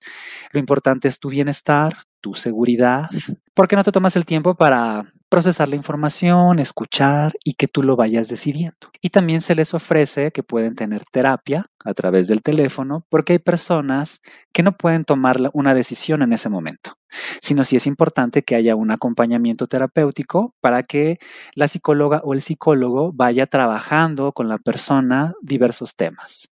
Lo 0.51 0.59
importante 0.59 1.07
es 1.07 1.17
tu 1.17 1.29
bienestar, 1.29 2.03
tu 2.21 2.35
seguridad. 2.35 3.09
¿Por 3.55 3.67
qué 3.67 3.75
no 3.75 3.83
te 3.83 3.91
tomas 3.91 4.15
el 4.15 4.25
tiempo 4.25 4.53
para 4.53 5.11
procesar 5.29 5.69
la 5.69 5.75
información, 5.75 6.59
escuchar 6.59 7.33
y 7.43 7.53
que 7.53 7.67
tú 7.67 7.83
lo 7.83 7.95
vayas 7.95 8.27
decidiendo. 8.27 8.91
Y 9.01 9.09
también 9.09 9.41
se 9.41 9.55
les 9.55 9.73
ofrece 9.73 10.31
que 10.31 10.43
pueden 10.43 10.75
tener 10.75 11.03
terapia 11.11 11.65
a 11.83 11.93
través 11.93 12.27
del 12.27 12.41
teléfono 12.41 13.05
porque 13.09 13.33
hay 13.33 13.39
personas 13.39 14.21
que 14.53 14.63
no 14.63 14.71
pueden 14.77 15.05
tomar 15.05 15.37
una 15.53 15.73
decisión 15.73 16.21
en 16.21 16.33
ese 16.33 16.49
momento, 16.49 16.97
sino 17.41 17.63
si 17.63 17.75
es 17.75 17.87
importante 17.87 18.43
que 18.43 18.55
haya 18.55 18.75
un 18.75 18.91
acompañamiento 18.91 19.67
terapéutico 19.67 20.55
para 20.61 20.83
que 20.83 21.17
la 21.55 21.67
psicóloga 21.67 22.21
o 22.23 22.33
el 22.33 22.41
psicólogo 22.41 23.11
vaya 23.13 23.47
trabajando 23.47 24.31
con 24.31 24.47
la 24.47 24.57
persona 24.57 25.33
diversos 25.41 25.95
temas. 25.95 26.49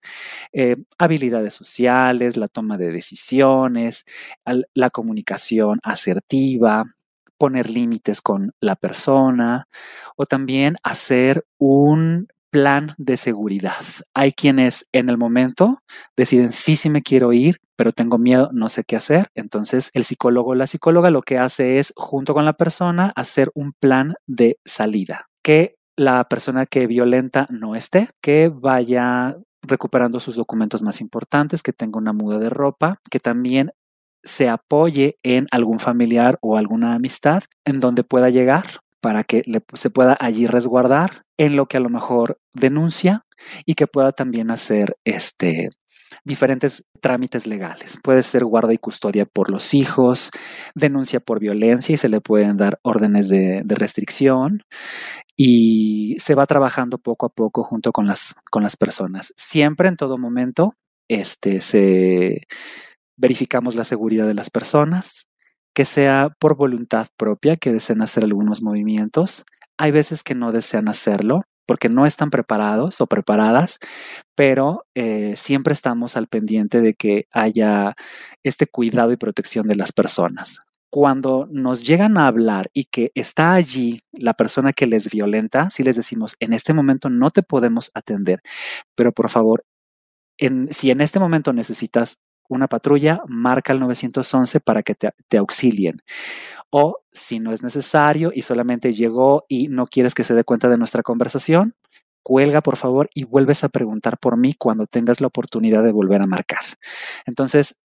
Eh, 0.54 0.78
habilidades 0.98 1.54
sociales, 1.54 2.38
la 2.38 2.48
toma 2.48 2.78
de 2.78 2.92
decisiones, 2.92 4.06
la 4.74 4.90
comunicación 4.90 5.80
asertiva, 5.84 6.86
poner 7.42 7.72
límites 7.72 8.22
con 8.22 8.54
la 8.62 8.76
persona 8.76 9.68
o 10.16 10.28
también 10.28 10.76
hacer 10.84 11.44
un 11.58 12.28
plan 12.52 12.94
de 13.00 13.18
seguridad. 13.18 13.84
Hay 14.14 14.32
quienes 14.32 14.86
en 14.92 15.10
el 15.10 15.18
momento 15.18 15.80
deciden 16.16 16.52
sí, 16.52 16.76
sí 16.76 16.92
me 16.92 17.02
quiero 17.02 17.34
ir, 17.34 17.58
pero 17.76 17.94
tengo 17.94 18.20
miedo, 18.20 18.52
no 18.54 18.70
sé 18.70 18.84
qué 18.84 18.96
hacer. 18.96 19.30
Entonces 19.34 19.90
el 19.96 20.04
psicólogo 20.04 20.52
o 20.52 20.56
la 20.56 20.68
psicóloga 20.68 21.10
lo 21.10 21.24
que 21.24 21.40
hace 21.40 21.80
es, 21.80 21.94
junto 21.96 22.36
con 22.36 22.46
la 22.46 22.54
persona, 22.54 23.12
hacer 23.16 23.50
un 23.56 23.74
plan 23.74 24.14
de 24.28 24.60
salida. 24.64 25.26
Que 25.44 25.78
la 25.98 26.26
persona 26.26 26.68
que 26.68 26.86
violenta 26.86 27.48
no 27.50 27.74
esté, 27.74 28.10
que 28.22 28.52
vaya 28.54 29.36
recuperando 29.64 30.20
sus 30.20 30.36
documentos 30.36 30.84
más 30.84 31.02
importantes, 31.02 31.64
que 31.64 31.74
tenga 31.74 31.98
una 31.98 32.14
muda 32.14 32.38
de 32.38 32.52
ropa, 32.52 33.00
que 33.10 33.20
también 33.20 33.72
se 34.24 34.50
apoye 34.50 35.18
en 35.24 35.48
algún 35.52 35.80
familiar 35.80 36.38
o 36.42 36.58
alguna 36.58 36.94
amistad 36.94 37.44
en 37.66 37.80
donde 37.80 38.04
pueda 38.04 38.30
llegar 38.30 38.66
para 39.02 39.24
que 39.24 39.42
se 39.74 39.90
pueda 39.90 40.16
allí 40.20 40.48
resguardar 40.48 41.22
en 41.38 41.56
lo 41.56 41.66
que 41.66 41.78
a 41.78 41.82
lo 41.82 41.90
mejor 41.90 42.40
denuncia 42.54 43.26
y 43.66 43.74
que 43.74 43.88
pueda 43.88 44.12
también 44.12 44.52
hacer 44.52 44.98
este 45.06 45.70
diferentes 46.24 46.84
trámites 47.00 47.48
legales. 47.48 47.98
Puede 48.04 48.22
ser 48.22 48.46
guarda 48.46 48.74
y 48.74 48.78
custodia 48.78 49.26
por 49.26 49.50
los 49.50 49.74
hijos, 49.74 50.30
denuncia 50.76 51.20
por 51.20 51.40
violencia 51.40 51.94
y 51.94 51.98
se 51.98 52.10
le 52.10 52.22
pueden 52.22 52.58
dar 52.58 52.80
órdenes 52.84 53.30
de, 53.30 53.62
de 53.64 53.76
restricción 53.76 54.64
y 55.36 56.16
se 56.20 56.36
va 56.36 56.46
trabajando 56.46 56.98
poco 56.98 57.26
a 57.26 57.30
poco 57.30 57.64
junto 57.64 57.92
con 57.92 58.06
las, 58.06 58.36
con 58.52 58.62
las 58.62 58.76
personas. 58.76 59.34
Siempre 59.38 59.88
en 59.88 59.96
todo 59.96 60.18
momento 60.18 60.70
este, 61.08 61.62
se 61.62 62.48
verificamos 63.22 63.76
la 63.76 63.84
seguridad 63.84 64.26
de 64.28 64.34
las 64.34 64.50
personas, 64.50 65.28
que 65.74 65.86
sea 65.86 66.36
por 66.40 66.58
voluntad 66.58 67.08
propia, 67.18 67.56
que 67.56 67.72
deseen 67.72 68.02
hacer 68.02 68.24
algunos 68.24 68.62
movimientos. 68.62 69.46
Hay 69.78 69.92
veces 69.92 70.24
que 70.24 70.36
no 70.36 70.52
desean 70.52 70.90
hacerlo 70.90 71.42
porque 71.68 71.88
no 71.88 72.06
están 72.06 72.32
preparados 72.32 73.00
o 73.00 73.08
preparadas, 73.08 73.80
pero 74.36 74.86
eh, 74.96 75.36
siempre 75.38 75.74
estamos 75.74 76.18
al 76.18 76.28
pendiente 76.28 76.82
de 76.82 76.96
que 76.96 77.28
haya 77.32 77.96
este 78.44 78.68
cuidado 78.68 79.12
y 79.14 79.18
protección 79.18 79.68
de 79.68 79.76
las 79.76 79.94
personas. 79.94 80.60
Cuando 80.90 81.48
nos 81.50 81.84
llegan 81.84 82.18
a 82.18 82.28
hablar 82.28 82.70
y 82.74 82.86
que 82.86 83.12
está 83.16 83.54
allí 83.54 84.02
la 84.12 84.34
persona 84.34 84.74
que 84.74 84.88
les 84.88 85.10
violenta, 85.10 85.70
si 85.70 85.84
les 85.84 85.96
decimos, 85.96 86.36
en 86.42 86.52
este 86.52 86.74
momento 86.74 87.10
no 87.10 87.32
te 87.32 87.44
podemos 87.44 87.92
atender, 87.94 88.42
pero 88.96 89.14
por 89.14 89.30
favor, 89.30 89.64
si 90.72 90.92
en 90.92 91.02
este 91.02 91.20
momento 91.20 91.54
necesitas 91.54 92.18
una 92.52 92.68
patrulla, 92.68 93.22
marca 93.28 93.74
el 93.74 93.80
911 93.80 94.60
para 94.60 94.84
que 94.84 94.94
te, 94.96 95.38
auxilien. 95.38 96.02
O 96.70 97.00
si 97.12 97.40
no 97.40 97.54
es 97.54 97.64
necesario 97.64 98.32
y 98.34 98.42
solamente 98.42 98.92
llegó 98.92 99.46
y 99.48 99.70
no 99.70 99.88
quieres 99.88 100.14
que 100.14 100.24
se 100.24 100.36
dé 100.36 100.44
cuenta 100.44 100.70
de 100.70 100.78
nuestra 100.78 101.02
conversación, 101.02 101.76
cuelga 102.24 102.62
por 102.62 102.78
favor 102.78 103.10
y 103.14 103.24
vuelves 103.24 103.64
a 103.64 103.70
preguntar 103.70 104.18
por 104.18 104.38
mí 104.38 104.54
cuando 104.54 104.86
tengas 104.86 105.22
la 105.22 105.28
oportunidad 105.28 105.84
de 105.84 105.92
volver 105.92 106.22
a 106.22 106.28
marcar. 106.28 106.64
Entonces, 107.26 107.76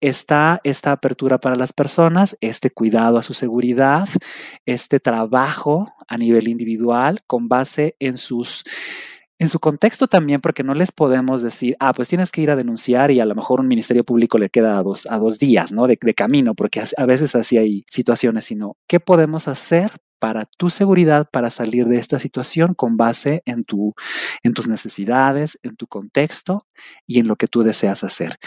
está 0.00 0.60
esta 0.64 0.92
apertura 0.92 1.38
para 1.38 1.56
las 1.56 1.72
personas, 1.72 2.36
este 2.40 2.70
cuidado 2.70 3.18
a 3.18 3.22
su 3.22 3.34
seguridad, 3.34 4.08
este 4.66 5.00
trabajo 5.00 5.92
a 6.08 6.16
nivel 6.16 6.48
individual 6.48 7.22
con 7.26 7.48
base 7.48 7.96
en 7.98 8.18
sus 8.18 8.64
en 9.38 9.48
su 9.48 9.58
contexto 9.58 10.06
también, 10.06 10.40
porque 10.40 10.62
no 10.62 10.74
les 10.74 10.92
podemos 10.92 11.42
decir, 11.42 11.76
ah, 11.80 11.92
pues 11.92 12.08
tienes 12.08 12.30
que 12.30 12.42
ir 12.42 12.50
a 12.50 12.56
denunciar 12.56 13.10
y 13.10 13.20
a 13.20 13.24
lo 13.24 13.34
mejor 13.34 13.60
un 13.60 13.68
ministerio 13.68 14.04
público 14.04 14.38
le 14.38 14.50
queda 14.50 14.78
a 14.78 14.82
dos, 14.82 15.38
días, 15.38 15.72
¿no? 15.72 15.86
De, 15.86 15.98
de 16.00 16.14
camino, 16.14 16.54
porque 16.54 16.82
a 16.96 17.06
veces 17.06 17.34
así 17.34 17.58
hay 17.58 17.84
situaciones, 17.90 18.44
sino, 18.44 18.76
¿qué 18.86 19.00
podemos 19.00 19.48
hacer 19.48 19.92
para 20.22 20.44
tu 20.56 20.70
seguridad, 20.70 21.28
para 21.32 21.50
salir 21.50 21.86
de 21.86 21.96
esta 21.96 22.20
situación 22.20 22.74
con 22.74 22.96
base 22.96 23.42
en, 23.44 23.64
tu, 23.64 23.94
en 24.44 24.54
tus 24.54 24.68
necesidades, 24.68 25.58
en 25.64 25.74
tu 25.74 25.88
contexto 25.88 26.68
y 27.08 27.18
en 27.18 27.26
lo 27.26 27.34
que 27.34 27.48
tú 27.48 27.64
deseas 27.64 28.04
hacer 28.04 28.38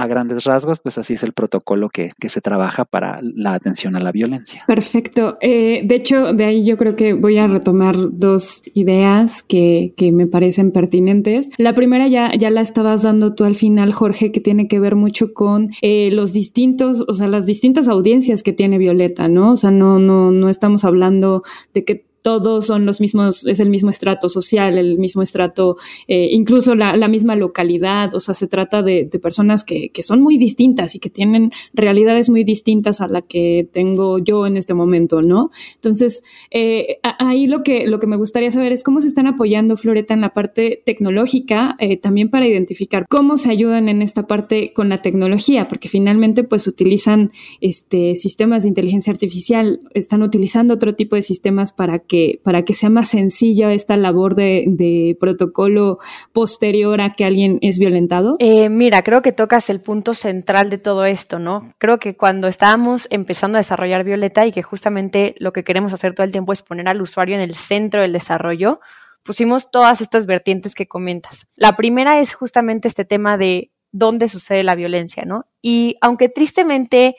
a 0.00 0.06
grandes 0.06 0.44
rasgos, 0.44 0.80
pues 0.80 0.98
así 0.98 1.14
es 1.14 1.22
el 1.22 1.32
protocolo 1.32 1.88
que, 1.90 2.10
se 2.30 2.40
trabaja 2.40 2.84
para 2.84 3.18
la 3.22 3.54
atención 3.54 3.96
a 3.96 3.98
la 3.98 4.12
violencia. 4.12 4.62
Perfecto. 4.66 5.36
Eh, 5.40 5.82
de 5.84 5.96
hecho, 5.96 6.32
de 6.32 6.44
ahí 6.44 6.64
yo 6.64 6.76
creo 6.76 6.94
que 6.94 7.12
voy 7.12 7.38
a 7.38 7.48
retomar 7.48 7.96
dos 7.98 8.62
ideas 8.74 9.42
que, 9.42 9.92
me 10.12 10.26
parecen 10.26 10.72
pertinentes. 10.72 11.50
La 11.58 11.74
primera 11.74 12.08
ya, 12.08 12.32
ya 12.34 12.50
la 12.50 12.62
estabas 12.62 13.02
dando 13.02 13.34
tú 13.34 13.44
al 13.44 13.54
final, 13.54 13.92
Jorge, 13.92 14.32
que 14.32 14.40
tiene 14.40 14.66
que 14.66 14.80
ver 14.80 14.96
mucho 14.96 15.34
con 15.34 15.70
eh, 15.82 16.10
los 16.12 16.32
distintos, 16.32 17.04
o 17.06 17.12
sea, 17.12 17.28
las 17.28 17.46
distintas 17.46 17.86
audiencias 17.86 18.42
que 18.42 18.52
tiene 18.52 18.78
Violeta, 18.78 19.28
¿no? 19.28 19.52
O 19.52 19.56
sea, 19.56 19.70
no, 19.70 19.98
no, 19.98 20.30
no 20.30 20.48
estamos 20.48 20.84
hablando 20.84 21.42
de 21.74 21.84
que 21.84 22.09
todos 22.22 22.66
son 22.66 22.86
los 22.86 23.00
mismos, 23.00 23.46
es 23.46 23.60
el 23.60 23.70
mismo 23.70 23.90
estrato 23.90 24.28
social, 24.28 24.78
el 24.78 24.98
mismo 24.98 25.22
estrato, 25.22 25.76
eh, 26.06 26.28
incluso 26.30 26.74
la, 26.74 27.08
misma 27.08 27.34
localidad, 27.34 28.14
o 28.14 28.20
sea, 28.20 28.34
se 28.34 28.46
trata 28.46 28.82
de, 28.82 29.06
personas 29.22 29.64
que, 29.64 29.90
son 30.02 30.22
muy 30.22 30.38
distintas 30.38 30.94
y 30.94 30.98
que 30.98 31.10
tienen 31.10 31.50
realidades 31.74 32.30
muy 32.30 32.42
distintas 32.42 33.00
a 33.00 33.08
la 33.08 33.20
que 33.22 33.68
tengo 33.70 34.18
yo 34.18 34.46
en 34.46 34.56
este 34.56 34.72
momento, 34.72 35.20
¿no? 35.20 35.50
Entonces, 35.74 36.22
eh, 36.50 36.98
ahí 37.02 37.46
lo 37.46 37.62
que, 37.62 37.86
lo 37.86 37.98
que 37.98 38.06
me 38.06 38.16
gustaría 38.16 38.50
saber 38.50 38.72
es 38.72 38.82
cómo 38.82 39.00
se 39.00 39.08
están 39.08 39.26
apoyando, 39.26 39.76
Floreta, 39.76 40.14
en 40.14 40.22
la 40.22 40.32
parte 40.32 40.82
tecnológica, 40.84 41.76
eh, 41.78 41.98
también 41.98 42.30
para 42.30 42.46
identificar 42.46 43.06
cómo 43.08 43.36
se 43.36 43.50
ayudan 43.50 43.88
en 43.88 44.02
esta 44.02 44.26
parte 44.26 44.72
con 44.72 44.88
la 44.88 45.02
tecnología, 45.02 45.68
porque 45.68 45.88
finalmente, 45.88 46.44
pues, 46.44 46.66
utilizan 46.66 47.30
este, 47.60 48.14
sistemas 48.14 48.62
de 48.62 48.70
inteligencia 48.70 49.12
artificial, 49.12 49.80
están 49.94 50.22
utilizando 50.22 50.74
otro 50.74 50.94
tipo 50.94 51.16
de 51.16 51.22
sistemas 51.22 51.72
para 51.72 51.98
que, 52.10 52.40
para 52.42 52.64
que 52.64 52.74
sea 52.74 52.90
más 52.90 53.10
sencilla 53.10 53.72
esta 53.72 53.96
labor 53.96 54.34
de, 54.34 55.16
protocolo 55.20 55.98
posterior 56.32 57.00
a 57.00 57.12
que 57.12 57.24
alguien 57.24 57.60
es 57.62 57.78
violentado? 57.78 58.34
Eh, 58.40 58.68
mira, 58.68 59.04
creo 59.04 59.22
que 59.22 59.30
tocas 59.30 59.70
el 59.70 59.80
punto 59.80 60.14
central 60.14 60.70
de 60.70 60.78
todo 60.78 61.04
esto, 61.04 61.38
¿no? 61.38 61.72
Creo 61.78 62.00
que 62.00 62.16
cuando 62.16 62.48
estábamos 62.48 63.06
empezando 63.10 63.56
a 63.56 63.60
desarrollar 63.60 64.02
Violeta 64.02 64.44
y 64.44 64.50
que 64.50 64.64
justamente 64.64 65.36
lo 65.38 65.52
que 65.52 65.62
queremos 65.62 65.92
hacer 65.92 66.12
todo 66.16 66.24
el 66.24 66.32
tiempo 66.32 66.52
es 66.52 66.62
poner 66.62 66.88
al 66.88 67.00
usuario 67.00 67.36
en 67.36 67.42
el 67.42 67.54
centro 67.54 68.02
del 68.02 68.12
desarrollo, 68.12 68.80
pusimos 69.22 69.70
todas 69.70 70.00
estas 70.00 70.26
vertientes 70.26 70.74
que 70.74 70.88
comentas. 70.88 71.46
La 71.54 71.76
primera 71.76 72.18
es 72.18 72.34
justamente 72.34 72.88
este 72.88 73.04
tema 73.04 73.38
de 73.38 73.70
dónde 73.92 74.28
sucede 74.28 74.64
la 74.64 74.74
violencia, 74.74 75.24
¿no? 75.24 75.46
Y 75.62 75.96
aunque 76.00 76.28
tristemente 76.28 77.14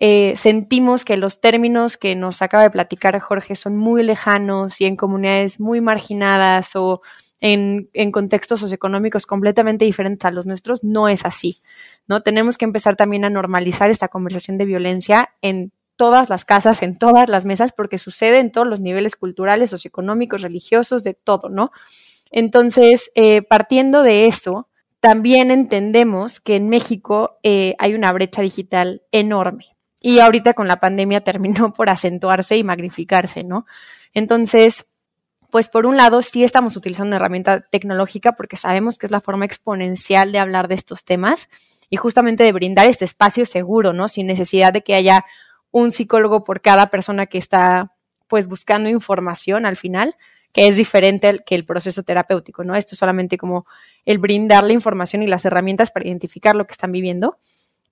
eh, 0.00 0.36
sentimos 0.36 1.04
que 1.04 1.16
los 1.16 1.40
términos 1.40 1.96
que 1.96 2.14
nos 2.14 2.40
acaba 2.40 2.62
de 2.62 2.70
platicar 2.70 3.18
Jorge 3.18 3.56
son 3.56 3.76
muy 3.76 4.04
lejanos 4.04 4.80
y 4.80 4.84
en 4.84 4.94
comunidades 4.94 5.58
muy 5.58 5.80
marginadas 5.80 6.76
o 6.76 7.02
en, 7.40 7.88
contextos 8.12 8.60
socioeconómicos 8.60 9.26
completamente 9.26 9.84
diferentes 9.84 10.24
a 10.24 10.30
los 10.30 10.46
nuestros, 10.46 10.84
no 10.84 11.08
es 11.08 11.24
así, 11.24 11.62
¿no? 12.06 12.22
Tenemos 12.22 12.58
que 12.58 12.64
empezar 12.64 12.94
también 12.94 13.24
a 13.24 13.30
normalizar 13.30 13.90
esta 13.90 14.06
conversación 14.06 14.56
de 14.56 14.66
violencia 14.66 15.30
en 15.42 15.72
todas 15.96 16.30
las 16.30 16.44
casas, 16.44 16.84
en 16.84 16.96
todas 16.96 17.28
las 17.28 17.44
mesas, 17.44 17.72
porque 17.72 17.98
sucede 17.98 18.38
en 18.38 18.52
todos 18.52 18.68
los 18.68 18.78
niveles 18.80 19.16
culturales, 19.16 19.70
socioeconómicos, 19.70 20.42
religiosos, 20.42 21.02
de 21.02 21.14
todo, 21.14 21.48
¿no? 21.48 21.72
Entonces, 22.30 23.10
eh, 23.16 23.42
partiendo 23.42 24.04
de 24.04 24.26
eso, 24.26 24.68
también 25.00 25.50
entendemos 25.50 26.38
que 26.38 26.54
en 26.54 26.68
México 26.68 27.38
eh, 27.42 27.74
hay 27.80 27.94
una 27.94 28.12
brecha 28.12 28.42
digital 28.42 29.02
enorme, 29.10 29.76
y 30.00 30.20
ahorita 30.20 30.54
con 30.54 30.68
la 30.68 30.80
pandemia 30.80 31.20
terminó 31.24 31.72
por 31.72 31.90
acentuarse 31.90 32.56
y 32.56 32.64
magnificarse, 32.64 33.44
¿no? 33.44 33.66
Entonces, 34.14 34.86
pues 35.50 35.68
por 35.68 35.86
un 35.86 35.96
lado 35.96 36.22
sí 36.22 36.44
estamos 36.44 36.76
utilizando 36.76 37.08
una 37.08 37.16
herramienta 37.16 37.60
tecnológica 37.60 38.32
porque 38.32 38.56
sabemos 38.56 38.98
que 38.98 39.06
es 39.06 39.12
la 39.12 39.20
forma 39.20 39.44
exponencial 39.44 40.32
de 40.32 40.38
hablar 40.38 40.68
de 40.68 40.74
estos 40.74 41.04
temas 41.04 41.48
y 41.90 41.96
justamente 41.96 42.44
de 42.44 42.52
brindar 42.52 42.86
este 42.86 43.04
espacio 43.04 43.46
seguro, 43.46 43.92
¿no? 43.92 44.08
Sin 44.08 44.26
necesidad 44.26 44.72
de 44.72 44.82
que 44.82 44.94
haya 44.94 45.24
un 45.70 45.90
psicólogo 45.90 46.44
por 46.44 46.60
cada 46.60 46.90
persona 46.90 47.26
que 47.26 47.38
está 47.38 47.92
pues 48.26 48.46
buscando 48.46 48.90
información 48.90 49.64
al 49.64 49.76
final, 49.76 50.14
que 50.52 50.66
es 50.66 50.76
diferente 50.76 51.42
que 51.46 51.54
el 51.54 51.64
proceso 51.64 52.02
terapéutico, 52.02 52.62
¿no? 52.62 52.74
Esto 52.74 52.94
es 52.94 52.98
solamente 52.98 53.38
como 53.38 53.66
el 54.04 54.18
brindar 54.18 54.64
la 54.64 54.74
información 54.74 55.22
y 55.22 55.26
las 55.26 55.46
herramientas 55.46 55.90
para 55.90 56.06
identificar 56.06 56.54
lo 56.56 56.66
que 56.66 56.72
están 56.72 56.92
viviendo. 56.92 57.38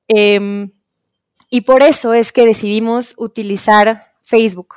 Eh, 0.09 0.69
y 1.51 1.63
por 1.63 1.83
eso 1.83 2.15
es 2.15 2.33
que 2.33 2.47
decidimos 2.47 3.15
utilizar 3.17 4.13
Facebook. 4.23 4.75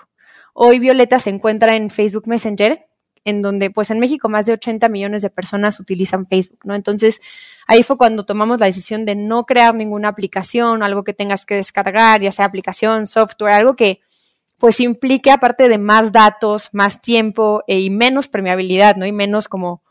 Hoy 0.53 0.79
Violeta 0.79 1.19
se 1.19 1.29
encuentra 1.29 1.75
en 1.75 1.89
Facebook 1.89 2.27
Messenger, 2.27 2.85
en 3.25 3.41
donde 3.41 3.69
pues 3.69 3.91
en 3.91 3.99
México 3.99 4.29
más 4.29 4.45
de 4.45 4.53
80 4.53 4.89
millones 4.89 5.21
de 5.21 5.29
personas 5.29 5.79
utilizan 5.79 6.27
Facebook, 6.27 6.59
¿no? 6.63 6.75
Entonces 6.75 7.21
ahí 7.67 7.83
fue 7.83 7.97
cuando 7.97 8.25
tomamos 8.25 8.59
la 8.59 8.65
decisión 8.67 9.05
de 9.05 9.15
no 9.15 9.45
crear 9.45 9.73
ninguna 9.73 10.09
aplicación, 10.09 10.83
algo 10.83 11.03
que 11.03 11.13
tengas 11.13 11.45
que 11.45 11.55
descargar, 11.55 12.21
ya 12.21 12.31
sea 12.31 12.45
aplicación, 12.45 13.05
software, 13.05 13.53
algo 13.53 13.75
que 13.75 14.01
pues 14.57 14.79
implique 14.81 15.31
aparte 15.31 15.69
de 15.69 15.77
más 15.77 16.11
datos, 16.11 16.69
más 16.73 17.01
tiempo 17.01 17.63
eh, 17.67 17.79
y 17.79 17.89
menos 17.89 18.27
permeabilidad, 18.27 18.95
¿no? 18.97 19.05
Y 19.05 19.11
menos 19.11 19.47
como 19.47 19.81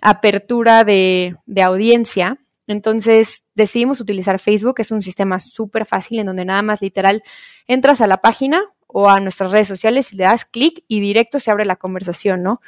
apertura 0.00 0.84
de, 0.84 1.36
de 1.46 1.62
audiencia, 1.62 2.38
entonces 2.66 3.44
decidimos 3.54 4.00
utilizar 4.00 4.38
Facebook, 4.38 4.76
es 4.78 4.90
un 4.90 5.02
sistema 5.02 5.38
súper 5.38 5.86
fácil 5.86 6.18
en 6.18 6.26
donde 6.26 6.44
nada 6.44 6.62
más 6.62 6.82
literal 6.82 7.22
entras 7.66 8.00
a 8.00 8.06
la 8.06 8.20
página 8.20 8.62
o 8.86 9.08
a 9.08 9.20
nuestras 9.20 9.50
redes 9.50 9.68
sociales 9.68 10.12
y 10.12 10.16
le 10.16 10.24
das 10.24 10.44
clic 10.44 10.84
y 10.88 11.00
directo 11.00 11.38
se 11.38 11.50
abre 11.50 11.64
la 11.64 11.76
conversación, 11.76 12.42
¿no? 12.42 12.60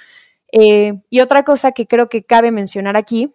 Eh, 0.53 1.01
y 1.11 1.21
otra 1.21 1.45
cosa 1.45 1.73
que 1.73 1.87
creo 1.87 2.09
que 2.09 2.25
cabe 2.25 2.51
mencionar 2.51 2.97
aquí 2.97 3.35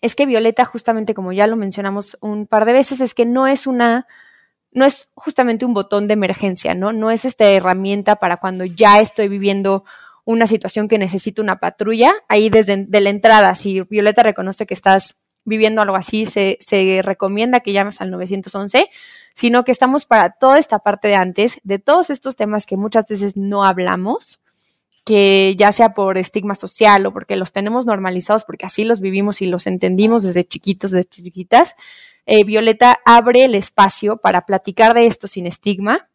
es 0.00 0.16
que 0.16 0.26
Violeta, 0.26 0.64
justamente 0.64 1.14
como 1.14 1.32
ya 1.32 1.46
lo 1.46 1.56
mencionamos 1.56 2.18
un 2.20 2.46
par 2.46 2.64
de 2.64 2.72
veces, 2.72 3.00
es 3.00 3.14
que 3.14 3.24
no 3.24 3.46
es 3.46 3.66
una, 3.66 4.06
no 4.72 4.84
es 4.84 5.10
justamente 5.14 5.64
un 5.64 5.74
botón 5.74 6.08
de 6.08 6.14
emergencia, 6.14 6.74
¿no? 6.74 6.92
No 6.92 7.10
es 7.10 7.24
esta 7.24 7.48
herramienta 7.48 8.16
para 8.16 8.38
cuando 8.38 8.64
ya 8.64 8.98
estoy 9.00 9.28
viviendo 9.28 9.84
una 10.24 10.46
situación 10.46 10.88
que 10.88 10.98
necesito 10.98 11.40
una 11.40 11.60
patrulla. 11.60 12.12
Ahí 12.28 12.50
desde 12.50 12.84
de 12.84 13.00
la 13.00 13.10
entrada, 13.10 13.54
si 13.54 13.82
Violeta 13.82 14.24
reconoce 14.24 14.66
que 14.66 14.74
estás 14.74 15.18
viviendo 15.44 15.82
algo 15.82 15.96
así, 15.96 16.26
se, 16.26 16.58
se 16.60 17.00
recomienda 17.02 17.60
que 17.60 17.72
llames 17.72 18.00
al 18.00 18.10
911, 18.10 18.88
sino 19.34 19.64
que 19.64 19.72
estamos 19.72 20.04
para 20.04 20.30
toda 20.30 20.58
esta 20.58 20.78
parte 20.78 21.08
de 21.08 21.16
antes, 21.16 21.58
de 21.62 21.78
todos 21.78 22.10
estos 22.10 22.36
temas 22.36 22.66
que 22.66 22.76
muchas 22.76 23.06
veces 23.08 23.36
no 23.36 23.64
hablamos, 23.64 24.40
que 25.04 25.56
ya 25.56 25.72
sea 25.72 25.94
por 25.94 26.16
estigma 26.16 26.54
social 26.54 27.06
o 27.06 27.12
porque 27.12 27.36
los 27.36 27.52
tenemos 27.52 27.86
normalizados, 27.86 28.44
porque 28.44 28.66
así 28.66 28.84
los 28.84 29.00
vivimos 29.00 29.42
y 29.42 29.46
los 29.46 29.66
entendimos 29.66 30.22
desde 30.22 30.46
chiquitos, 30.46 30.92
desde 30.92 31.08
chiquitas, 31.08 31.74
eh, 32.24 32.44
Violeta 32.44 33.00
abre 33.04 33.44
el 33.44 33.54
espacio 33.54 34.18
para 34.18 34.46
platicar 34.46 34.94
de 34.94 35.06
esto 35.06 35.26
sin 35.26 35.46
estigma 35.46 36.08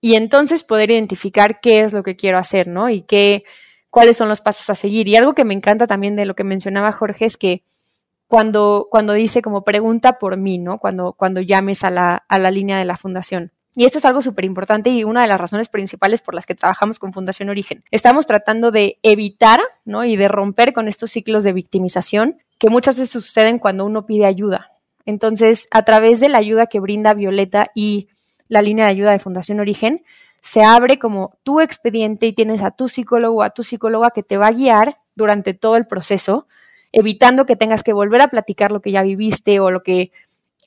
y 0.00 0.16
entonces 0.16 0.62
poder 0.62 0.90
identificar 0.90 1.60
qué 1.60 1.80
es 1.80 1.94
lo 1.94 2.02
que 2.02 2.16
quiero 2.16 2.36
hacer, 2.36 2.68
¿no? 2.68 2.90
Y 2.90 3.02
qué, 3.02 3.44
cuáles 3.88 4.18
son 4.18 4.28
los 4.28 4.42
pasos 4.42 4.68
a 4.68 4.74
seguir. 4.74 5.08
Y 5.08 5.16
algo 5.16 5.34
que 5.34 5.44
me 5.44 5.54
encanta 5.54 5.86
también 5.86 6.16
de 6.16 6.26
lo 6.26 6.34
que 6.34 6.44
mencionaba 6.44 6.92
Jorge 6.92 7.24
es 7.24 7.38
que 7.38 7.62
cuando, 8.28 8.88
cuando 8.90 9.12
dice 9.12 9.42
como 9.42 9.64
pregunta 9.64 10.18
por 10.18 10.36
mí, 10.36 10.58
¿no? 10.58 10.78
Cuando, 10.78 11.12
cuando 11.12 11.40
llames 11.40 11.84
a 11.84 11.90
la, 11.90 12.24
a 12.28 12.38
la 12.38 12.50
línea 12.50 12.78
de 12.78 12.84
la 12.84 12.96
fundación. 12.96 13.52
Y 13.76 13.84
esto 13.84 13.98
es 13.98 14.04
algo 14.04 14.22
súper 14.22 14.44
importante 14.44 14.90
y 14.90 15.02
una 15.02 15.22
de 15.22 15.28
las 15.28 15.40
razones 15.40 15.68
principales 15.68 16.20
por 16.20 16.34
las 16.34 16.46
que 16.46 16.54
trabajamos 16.54 17.00
con 17.00 17.12
Fundación 17.12 17.48
Origen. 17.48 17.82
Estamos 17.90 18.26
tratando 18.26 18.70
de 18.70 18.98
evitar 19.02 19.60
¿no? 19.84 20.04
y 20.04 20.16
de 20.16 20.28
romper 20.28 20.72
con 20.72 20.86
estos 20.86 21.10
ciclos 21.10 21.42
de 21.42 21.52
victimización 21.52 22.38
que 22.58 22.70
muchas 22.70 22.96
veces 22.96 23.10
suceden 23.10 23.58
cuando 23.58 23.84
uno 23.84 24.06
pide 24.06 24.26
ayuda. 24.26 24.70
Entonces, 25.06 25.66
a 25.72 25.84
través 25.84 26.20
de 26.20 26.28
la 26.28 26.38
ayuda 26.38 26.66
que 26.66 26.78
brinda 26.78 27.14
Violeta 27.14 27.66
y 27.74 28.08
la 28.48 28.62
línea 28.62 28.84
de 28.84 28.92
ayuda 28.92 29.10
de 29.10 29.18
Fundación 29.18 29.58
Origen, 29.58 30.04
se 30.40 30.62
abre 30.62 30.98
como 30.98 31.36
tu 31.42 31.60
expediente 31.60 32.26
y 32.26 32.32
tienes 32.32 32.62
a 32.62 32.70
tu 32.70 32.88
psicólogo 32.88 33.38
o 33.38 33.42
a 33.42 33.50
tu 33.50 33.62
psicóloga 33.62 34.10
que 34.10 34.22
te 34.22 34.36
va 34.36 34.48
a 34.48 34.52
guiar 34.52 34.98
durante 35.16 35.52
todo 35.54 35.76
el 35.76 35.86
proceso, 35.86 36.46
evitando 36.94 37.44
que 37.44 37.56
tengas 37.56 37.82
que 37.82 37.92
volver 37.92 38.22
a 38.22 38.28
platicar 38.28 38.70
lo 38.70 38.80
que 38.80 38.92
ya 38.92 39.02
viviste 39.02 39.58
o 39.58 39.70
lo 39.70 39.82
que, 39.82 40.12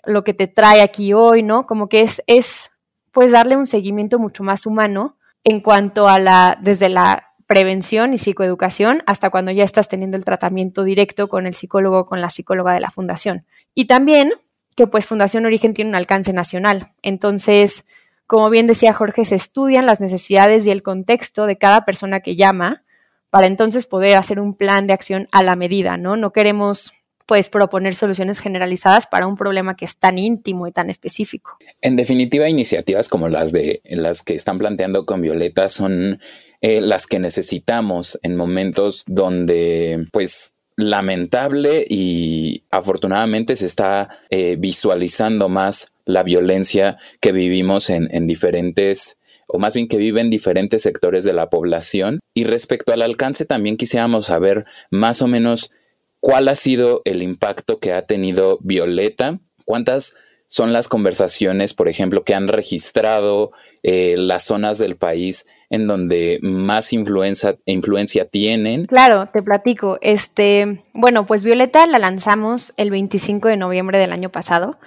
lo 0.05 0.25
que 0.25 0.33
te 0.33 0.47
trae 0.47 0.81
aquí 0.81 1.13
hoy, 1.13 1.41
¿no? 1.41 1.65
Como 1.65 1.87
que 1.87 2.01
es, 2.01 2.21
es 2.27 2.71
pues 3.13 3.31
darle 3.31 3.55
un 3.55 3.65
seguimiento 3.65 4.19
mucho 4.19 4.43
más 4.43 4.65
humano 4.65 5.17
en 5.45 5.61
cuanto 5.61 6.09
a 6.09 6.19
la, 6.19 6.57
desde 6.61 6.89
la 6.89 7.29
prevención 7.47 8.13
y 8.13 8.17
psicoeducación 8.17 9.03
hasta 9.05 9.29
cuando 9.29 9.51
ya 9.51 9.63
estás 9.63 9.87
teniendo 9.87 10.17
el 10.17 10.25
tratamiento 10.25 10.83
directo 10.83 11.29
con 11.29 11.47
el 11.47 11.53
psicólogo 11.53 11.99
o 11.99 12.05
con 12.05 12.19
la 12.19 12.29
psicóloga 12.29 12.73
de 12.73 12.81
la 12.81 12.89
fundación. 12.89 13.45
Y 13.73 13.85
también 13.85 14.33
que 14.75 14.85
pues 14.85 15.07
Fundación 15.07 15.45
Origen 15.45 15.73
tiene 15.73 15.89
un 15.89 15.95
alcance 15.95 16.33
nacional. 16.33 16.91
Entonces, 17.01 17.85
como 18.27 18.49
bien 18.49 18.67
decía 18.67 18.93
Jorge, 18.93 19.23
se 19.23 19.35
estudian 19.35 19.85
las 19.85 20.01
necesidades 20.01 20.67
y 20.67 20.71
el 20.71 20.83
contexto 20.83 21.45
de 21.45 21.57
cada 21.57 21.85
persona 21.85 22.19
que 22.19 22.35
llama 22.35 22.83
para 23.29 23.47
entonces 23.47 23.85
poder 23.85 24.15
hacer 24.15 24.39
un 24.39 24.53
plan 24.53 24.87
de 24.87 24.93
acción 24.93 25.27
a 25.31 25.43
la 25.43 25.55
medida, 25.55 25.97
¿no? 25.97 26.15
No 26.15 26.31
queremos 26.31 26.93
pues 27.27 27.49
proponer 27.49 27.93
soluciones 27.93 28.39
generalizadas 28.39 29.05
para 29.05 29.27
un 29.27 29.35
problema 29.35 29.75
que 29.75 29.83
es 29.83 29.97
tan 29.97 30.17
íntimo 30.17 30.65
y 30.65 30.71
tan 30.71 30.89
específico. 30.89 31.57
En 31.81 31.97
definitiva, 31.97 32.49
iniciativas 32.49 33.09
como 33.09 33.27
las 33.27 33.51
de 33.51 33.81
las 33.83 34.23
que 34.23 34.33
están 34.33 34.57
planteando 34.57 35.05
con 35.05 35.21
Violeta 35.21 35.67
son 35.67 36.21
eh, 36.61 36.79
las 36.79 37.05
que 37.05 37.19
necesitamos 37.19 38.17
en 38.23 38.37
momentos 38.37 39.03
donde, 39.07 40.07
pues, 40.13 40.53
lamentable 40.77 41.85
y 41.89 42.63
afortunadamente 42.71 43.57
se 43.57 43.65
está 43.65 44.09
eh, 44.29 44.55
visualizando 44.57 45.49
más 45.49 45.91
la 46.05 46.23
violencia 46.23 46.97
que 47.19 47.33
vivimos 47.33 47.89
en, 47.89 48.07
en 48.11 48.25
diferentes 48.25 49.17
o 49.47 49.59
más 49.59 49.75
bien 49.75 49.87
que 49.87 49.97
viven 49.97 50.29
diferentes 50.29 50.81
sectores 50.81 51.23
de 51.23 51.33
la 51.33 51.49
población. 51.49 52.19
Y 52.33 52.43
respecto 52.43 52.93
al 52.93 53.01
alcance, 53.01 53.45
también 53.45 53.77
quisiéramos 53.77 54.27
saber 54.27 54.65
más 54.91 55.21
o 55.21 55.27
menos 55.27 55.71
¿Cuál 56.19 56.47
ha 56.47 56.55
sido 56.55 57.01
el 57.05 57.21
impacto 57.21 57.79
que 57.79 57.93
ha 57.93 58.03
tenido 58.03 58.57
Violeta? 58.61 59.39
¿Cuántas 59.65 60.15
son 60.47 60.73
las 60.73 60.87
conversaciones, 60.87 61.73
por 61.73 61.89
ejemplo, 61.89 62.23
que 62.23 62.33
han 62.33 62.47
registrado 62.47 63.51
eh, 63.83 64.15
las 64.17 64.43
zonas 64.43 64.77
del 64.77 64.95
país 64.95 65.45
en 65.69 65.87
donde 65.87 66.39
más 66.41 66.91
influencia, 66.93 67.57
influencia 67.65 68.25
tienen? 68.25 68.87
Claro, 68.87 69.29
te 69.31 69.43
platico. 69.43 69.99
Este, 70.01 70.83
bueno, 70.93 71.27
pues 71.27 71.43
Violeta 71.43 71.85
la 71.85 71.99
lanzamos 71.99 72.73
el 72.77 72.89
25 72.89 73.49
de 73.49 73.57
noviembre 73.57 73.97
del 73.97 74.11
año 74.11 74.31
pasado. 74.31 74.79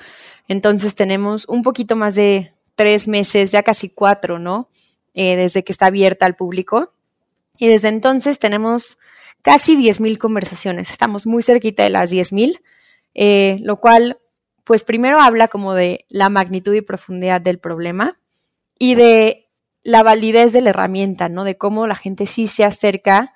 Entonces 0.49 0.95
tenemos 0.95 1.47
un 1.47 1.63
poquito 1.63 1.95
más 1.95 2.17
de 2.17 2.53
tres 2.75 3.09
meses, 3.09 3.53
ya 3.53 3.63
casi 3.63 3.89
cuatro, 3.89 4.39
¿no? 4.39 4.69
Eh, 5.15 5.37
desde 5.37 5.65
que 5.65 5.73
está 5.73 5.87
abierta 5.87 6.27
al 6.27 6.37
público. 6.37 6.93
Y 7.59 7.69
desde 7.69 7.89
entonces 7.89 8.39
tenemos 8.39 8.99
casi 9.43 9.77
10.000 9.77 10.19
conversaciones. 10.19 10.91
Estamos 10.91 11.27
muy 11.27 11.43
cerquita 11.43 11.83
de 11.83 11.91
las 11.91 12.13
10.000, 12.13 12.61
eh, 13.15 13.59
lo 13.63 13.77
cual, 13.77 14.19
pues 14.65 14.83
primero 14.83 15.21
habla 15.21 15.49
como 15.49 15.75
de 15.75 16.07
la 16.09 16.29
magnitud 16.29 16.75
y 16.75 16.81
profundidad 16.81 17.41
del 17.41 17.59
problema 17.59 18.19
y 18.79 18.95
de 18.95 19.49
la 19.83 20.03
validez 20.03 20.53
de 20.53 20.61
la 20.61 20.71
herramienta, 20.71 21.29
¿no? 21.29 21.45
De 21.45 21.57
cómo 21.57 21.87
la 21.87 21.97
gente 21.97 22.27
sí 22.27 22.47
se 22.47 22.65
acerca 22.65 23.35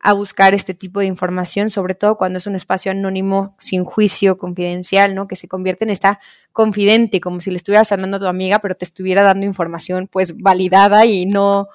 a 0.00 0.12
buscar 0.12 0.54
este 0.54 0.74
tipo 0.74 1.00
de 1.00 1.06
información, 1.06 1.70
sobre 1.70 1.94
todo 1.94 2.16
cuando 2.16 2.38
es 2.38 2.46
un 2.46 2.54
espacio 2.54 2.92
anónimo, 2.92 3.56
sin 3.58 3.84
juicio, 3.84 4.38
confidencial, 4.38 5.14
¿no? 5.14 5.26
Que 5.26 5.36
se 5.36 5.48
convierte 5.48 5.84
en 5.84 5.90
esta 5.90 6.20
confidente, 6.52 7.20
como 7.20 7.40
si 7.40 7.50
le 7.50 7.56
estuvieras 7.56 7.90
hablando 7.90 8.18
a 8.18 8.20
tu 8.20 8.26
amiga, 8.26 8.60
pero 8.60 8.76
te 8.76 8.84
estuviera 8.84 9.22
dando 9.22 9.44
información, 9.44 10.06
pues, 10.06 10.36
validada 10.38 11.04
y 11.04 11.26
no, 11.26 11.68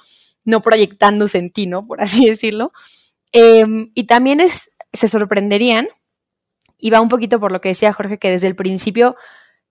no 0.46 0.62
proyectándose 0.62 1.38
en 1.38 1.52
ti, 1.52 1.68
¿no? 1.68 1.86
Por 1.86 2.02
así 2.02 2.26
decirlo. 2.30 2.72
Em, 3.32 3.92
y 3.94 4.06
también 4.06 4.40
es, 4.40 4.72
se 4.94 5.10
sorprenderían, 5.10 5.88
y 6.84 6.90
va 6.90 7.00
un 7.00 7.08
poquito 7.08 7.40
por 7.40 7.54
lo 7.54 7.62
que 7.62 7.70
decía 7.70 7.94
Jorge, 7.94 8.20
que 8.20 8.30
desde 8.30 8.48
el 8.48 8.58
principio 8.58 9.16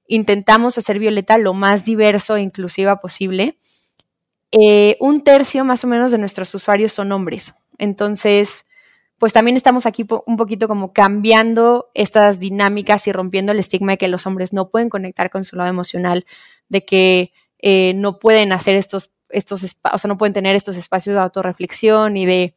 intentamos 0.09 0.79
hacer 0.79 0.99
Violeta 0.99 1.37
lo 1.37 1.53
más 1.53 1.85
diverso 1.85 2.37
e 2.37 2.43
inclusiva 2.43 3.01
posible. 3.01 3.59
Eh, 4.51 4.97
un 4.99 5.23
tercio 5.23 5.63
más 5.65 5.85
o 5.85 5.89
menos 5.89 6.11
de 6.11 6.17
nuestros 6.17 6.55
usuarios 6.55 6.95
son 6.95 7.13
hombres. 7.13 7.55
Entonces, 7.83 8.65
pues 9.19 9.33
también 9.33 9.57
estamos 9.57 9.87
aquí 9.87 10.07
un 10.27 10.37
poquito 10.37 10.69
como 10.69 10.93
cambiando 10.93 11.91
estas 11.95 12.39
dinámicas 12.39 13.09
y 13.09 13.13
rompiendo 13.13 13.51
el 13.51 13.59
estigma 13.59 13.93
de 13.93 13.99
que 13.99 14.07
los 14.07 14.25
hombres 14.25 14.53
no 14.53 14.71
pueden 14.71 14.89
conectar 14.89 15.31
con 15.31 15.43
su 15.43 15.57
lado 15.57 15.69
emocional, 15.69 16.25
de 16.69 16.85
que 16.85 17.33
eh, 17.59 17.93
no 17.95 18.21
pueden 18.21 18.53
hacer 18.53 18.77
estos, 18.77 19.11
estos 19.31 19.65
o 19.65 19.99
sea, 19.99 20.09
no 20.09 20.17
pueden 20.17 20.33
tener 20.33 20.55
estos 20.55 20.77
espacios 20.77 21.15
de 21.15 21.23
autorreflexión 21.23 22.17
y 22.17 22.25
de 22.25 22.55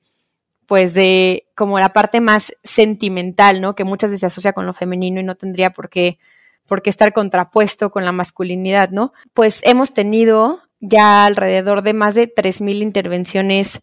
pues 0.67 0.93
de 0.93 1.47
como 1.55 1.79
la 1.79 1.91
parte 1.91 2.21
más 2.21 2.53
sentimental, 2.63 3.61
¿no? 3.61 3.73
Que 3.73 3.83
muchas 3.83 4.11
veces 4.11 4.21
se 4.21 4.27
asocia 4.27 4.53
con 4.53 4.67
lo 4.67 4.73
femenino 4.73 5.19
y 5.19 5.23
no 5.23 5.35
tendría 5.35 5.71
por 5.71 5.89
qué, 5.89 6.19
por 6.67 6.83
qué 6.83 6.91
estar 6.91 7.13
contrapuesto 7.13 7.89
con 7.89 8.05
la 8.05 8.11
masculinidad, 8.11 8.91
¿no? 8.91 9.11
Pues 9.33 9.61
hemos 9.63 9.95
tenido 9.95 10.61
ya 10.81 11.25
alrededor 11.25 11.81
de 11.81 11.93
más 11.93 12.13
de 12.13 12.31
3.000 12.31 12.83
intervenciones 12.83 13.81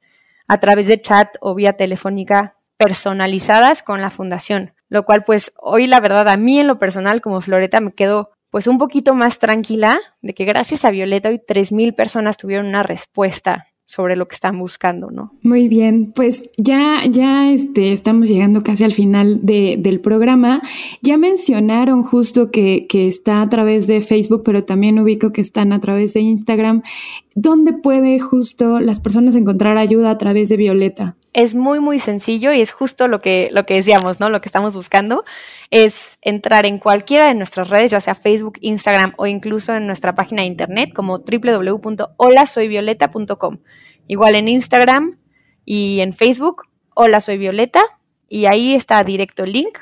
a 0.48 0.60
través 0.60 0.86
de 0.86 1.00
chat 1.00 1.36
o 1.40 1.54
vía 1.54 1.74
telefónica 1.74 2.56
personalizadas 2.76 3.82
con 3.82 4.00
la 4.00 4.10
fundación, 4.10 4.74
lo 4.88 5.04
cual 5.04 5.24
pues 5.24 5.52
hoy 5.58 5.86
la 5.86 6.00
verdad 6.00 6.28
a 6.28 6.36
mí 6.36 6.58
en 6.58 6.66
lo 6.66 6.78
personal 6.78 7.20
como 7.20 7.40
Floreta 7.40 7.80
me 7.80 7.92
quedo 7.92 8.30
pues 8.50 8.66
un 8.66 8.78
poquito 8.78 9.14
más 9.14 9.38
tranquila 9.38 9.98
de 10.20 10.34
que 10.34 10.44
gracias 10.44 10.84
a 10.84 10.90
Violeta 10.90 11.30
hoy 11.30 11.38
3.000 11.38 11.94
personas 11.94 12.36
tuvieron 12.36 12.66
una 12.66 12.82
respuesta 12.82 13.71
sobre 13.86 14.16
lo 14.16 14.26
que 14.26 14.34
están 14.34 14.58
buscando, 14.58 15.10
¿no? 15.10 15.32
Muy 15.42 15.68
bien, 15.68 16.12
pues 16.14 16.48
ya, 16.56 17.02
ya 17.10 17.50
este, 17.50 17.92
estamos 17.92 18.28
llegando 18.28 18.62
casi 18.62 18.84
al 18.84 18.92
final 18.92 19.40
de, 19.42 19.76
del 19.78 20.00
programa. 20.00 20.62
Ya 21.02 21.18
mencionaron 21.18 22.02
justo 22.02 22.50
que, 22.50 22.86
que, 22.88 23.06
está 23.06 23.42
a 23.42 23.48
través 23.48 23.86
de 23.86 24.00
Facebook, 24.00 24.42
pero 24.44 24.64
también 24.64 24.98
ubico 24.98 25.32
que 25.32 25.40
están 25.40 25.72
a 25.72 25.80
través 25.80 26.14
de 26.14 26.20
Instagram. 26.20 26.82
¿Dónde 27.34 27.72
puede 27.72 28.18
justo 28.18 28.80
las 28.80 29.00
personas 29.00 29.36
encontrar 29.36 29.76
ayuda 29.76 30.10
a 30.10 30.18
través 30.18 30.48
de 30.48 30.56
Violeta? 30.56 31.16
Es 31.32 31.54
muy, 31.54 31.80
muy 31.80 31.98
sencillo 31.98 32.52
y 32.52 32.60
es 32.60 32.72
justo 32.72 33.08
lo 33.08 33.20
que, 33.20 33.48
lo 33.52 33.64
que 33.64 33.72
decíamos, 33.74 34.20
¿no? 34.20 34.28
Lo 34.28 34.42
que 34.42 34.48
estamos 34.48 34.74
buscando 34.74 35.24
es 35.70 36.18
entrar 36.20 36.66
en 36.66 36.78
cualquiera 36.78 37.28
de 37.28 37.34
nuestras 37.34 37.70
redes, 37.70 37.90
ya 37.90 38.00
sea 38.00 38.14
Facebook, 38.14 38.58
Instagram 38.60 39.14
o 39.16 39.26
incluso 39.26 39.74
en 39.74 39.86
nuestra 39.86 40.14
página 40.14 40.42
de 40.42 40.48
internet 40.48 40.90
como 40.94 41.20
www.holasoyvioleta.com. 41.20 43.58
Igual 44.08 44.34
en 44.34 44.48
Instagram 44.48 45.18
y 45.64 46.00
en 46.00 46.12
Facebook, 46.12 46.64
Hola 46.94 47.20
Soy 47.20 47.38
Violeta, 47.38 47.82
y 48.28 48.44
ahí 48.46 48.74
está 48.74 49.04
directo 49.04 49.44
el 49.44 49.52
link 49.52 49.78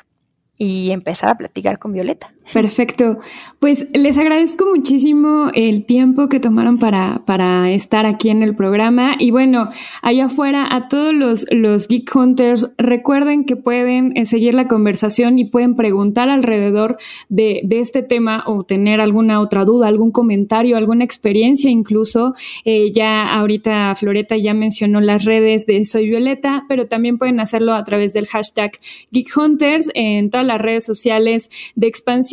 y 0.57 0.91
empezar 0.91 1.31
a 1.31 1.39
platicar 1.39 1.79
con 1.79 1.93
Violeta. 1.93 2.35
Perfecto. 2.53 3.19
Pues 3.61 3.87
les 3.93 4.19
agradezco 4.19 4.67
muchísimo 4.67 5.51
el 5.55 5.85
tiempo 5.85 6.29
que 6.29 6.41
tomaron 6.41 6.79
para, 6.79 7.23
para 7.25 7.71
estar 7.71 8.07
aquí 8.07 8.29
en 8.29 8.43
el 8.43 8.57
programa. 8.57 9.15
Y 9.21 9.31
bueno, 9.31 9.69
allá 10.03 10.25
afuera, 10.25 10.67
a 10.69 10.89
todos 10.89 11.15
los, 11.15 11.47
los 11.53 11.87
Geek 11.87 12.11
Hunters, 12.15 12.73
recuerden 12.77 13.45
que 13.45 13.55
pueden 13.55 14.17
eh, 14.17 14.25
seguir 14.25 14.55
la 14.55 14.67
conversación 14.67 15.39
y 15.39 15.45
pueden 15.45 15.77
preguntar 15.77 16.29
alrededor 16.29 16.97
de, 17.29 17.61
de, 17.63 17.79
este 17.79 18.03
tema 18.03 18.43
o 18.47 18.65
tener 18.65 19.01
alguna 19.01 19.41
otra 19.41 19.65
duda, 19.65 19.87
algún 19.87 20.11
comentario, 20.11 20.77
alguna 20.77 21.05
experiencia 21.05 21.71
incluso. 21.71 22.35
Eh, 22.65 22.91
ya 22.93 23.33
ahorita 23.33 23.95
Floreta 23.95 24.37
ya 24.37 24.55
mencionó 24.55 25.01
las 25.01 25.25
redes 25.25 25.67
de 25.67 25.85
Soy 25.85 26.09
Violeta, 26.09 26.65
pero 26.69 26.89
también 26.89 27.17
pueden 27.17 27.39
hacerlo 27.39 27.75
a 27.75 27.85
través 27.85 28.13
del 28.13 28.27
hashtag 28.27 28.73
Geek 29.13 29.29
Hunters 29.37 29.91
en 29.95 30.31
todas 30.31 30.47
las 30.47 30.61
redes 30.61 30.85
sociales 30.85 31.49
de 31.77 31.87
expansión 31.87 32.30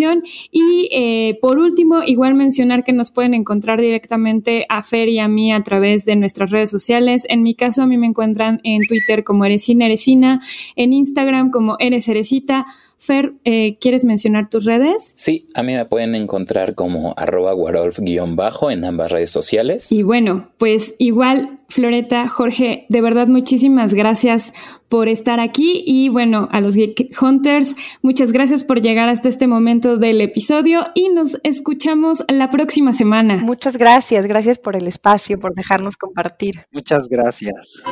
y 0.52 0.90
eh, 0.92 1.38
por 1.42 1.60
último, 1.60 2.04
igual 2.04 2.34
mencionar 2.34 2.84
que 2.84 2.94
nos 2.94 3.12
pueden 3.12 3.34
encontrar 3.34 3.82
directamente 3.82 4.66
a 4.70 4.84
Fer 4.84 5.10
y 5.10 5.20
a 5.20 5.28
mí 5.28 5.52
a 5.52 5.62
través 5.62 6.06
de 6.06 6.16
nuestras 6.16 6.52
redes 6.52 6.70
sociales. 6.70 7.26
En 7.30 7.44
mi 7.44 7.56
caso, 7.56 7.84
a 7.84 7.88
mí 7.88 7.98
me 7.98 8.08
encuentran 8.08 8.60
en 8.64 8.82
Twitter 8.88 9.24
como 9.24 9.46
Eresina 9.46 9.86
Eresina, 9.86 10.42
en 10.76 10.94
Instagram 10.94 11.52
como 11.52 11.76
Eres 11.80 12.08
Eresita. 12.08 12.66
Fer, 13.00 13.34
eh, 13.46 13.78
¿quieres 13.80 14.04
mencionar 14.04 14.50
tus 14.50 14.66
redes? 14.66 15.14
Sí, 15.16 15.48
a 15.54 15.62
mí 15.62 15.74
me 15.74 15.86
pueden 15.86 16.16
encontrar 16.16 16.74
como 16.74 17.14
arroba 17.16 17.54
guarolf-bajo 17.54 18.72
en 18.72 18.86
ambas 18.86 19.12
redes 19.12 19.30
sociales. 19.30 19.92
Y 19.92 20.02
bueno, 20.02 20.50
pues 20.58 20.96
igual, 20.98 21.60
Floreta, 21.70 22.28
Jorge, 22.28 22.86
de 22.90 23.02
verdad 23.02 23.28
muchísimas 23.28 23.94
gracias 23.94 24.52
por 24.90 25.08
estar 25.10 25.40
aquí 25.40 25.84
y 25.86 26.10
bueno, 26.10 26.50
a 26.52 26.60
los 26.60 26.76
Geek 26.76 27.16
Hunters, 27.22 27.76
muchas 28.02 28.32
gracias 28.32 28.64
por 28.64 28.82
llegar 28.82 29.10
hasta 29.10 29.30
este 29.30 29.48
momento 29.48 29.98
del 29.98 30.22
episodio 30.22 30.88
y 30.96 31.10
nos 31.10 31.40
escuchamos 31.44 32.26
la 32.30 32.50
próxima 32.50 32.94
semana. 32.94 33.38
Muchas 33.38 33.78
gracias, 33.78 34.26
gracias 34.26 34.58
por 34.58 34.76
el 34.76 34.88
espacio, 34.88 35.40
por 35.40 35.54
dejarnos 35.54 35.98
compartir. 35.98 36.66
Muchas 36.72 37.08
gracias. 37.08 37.84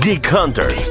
Geek 0.00 0.30
Hunters. 0.32 0.90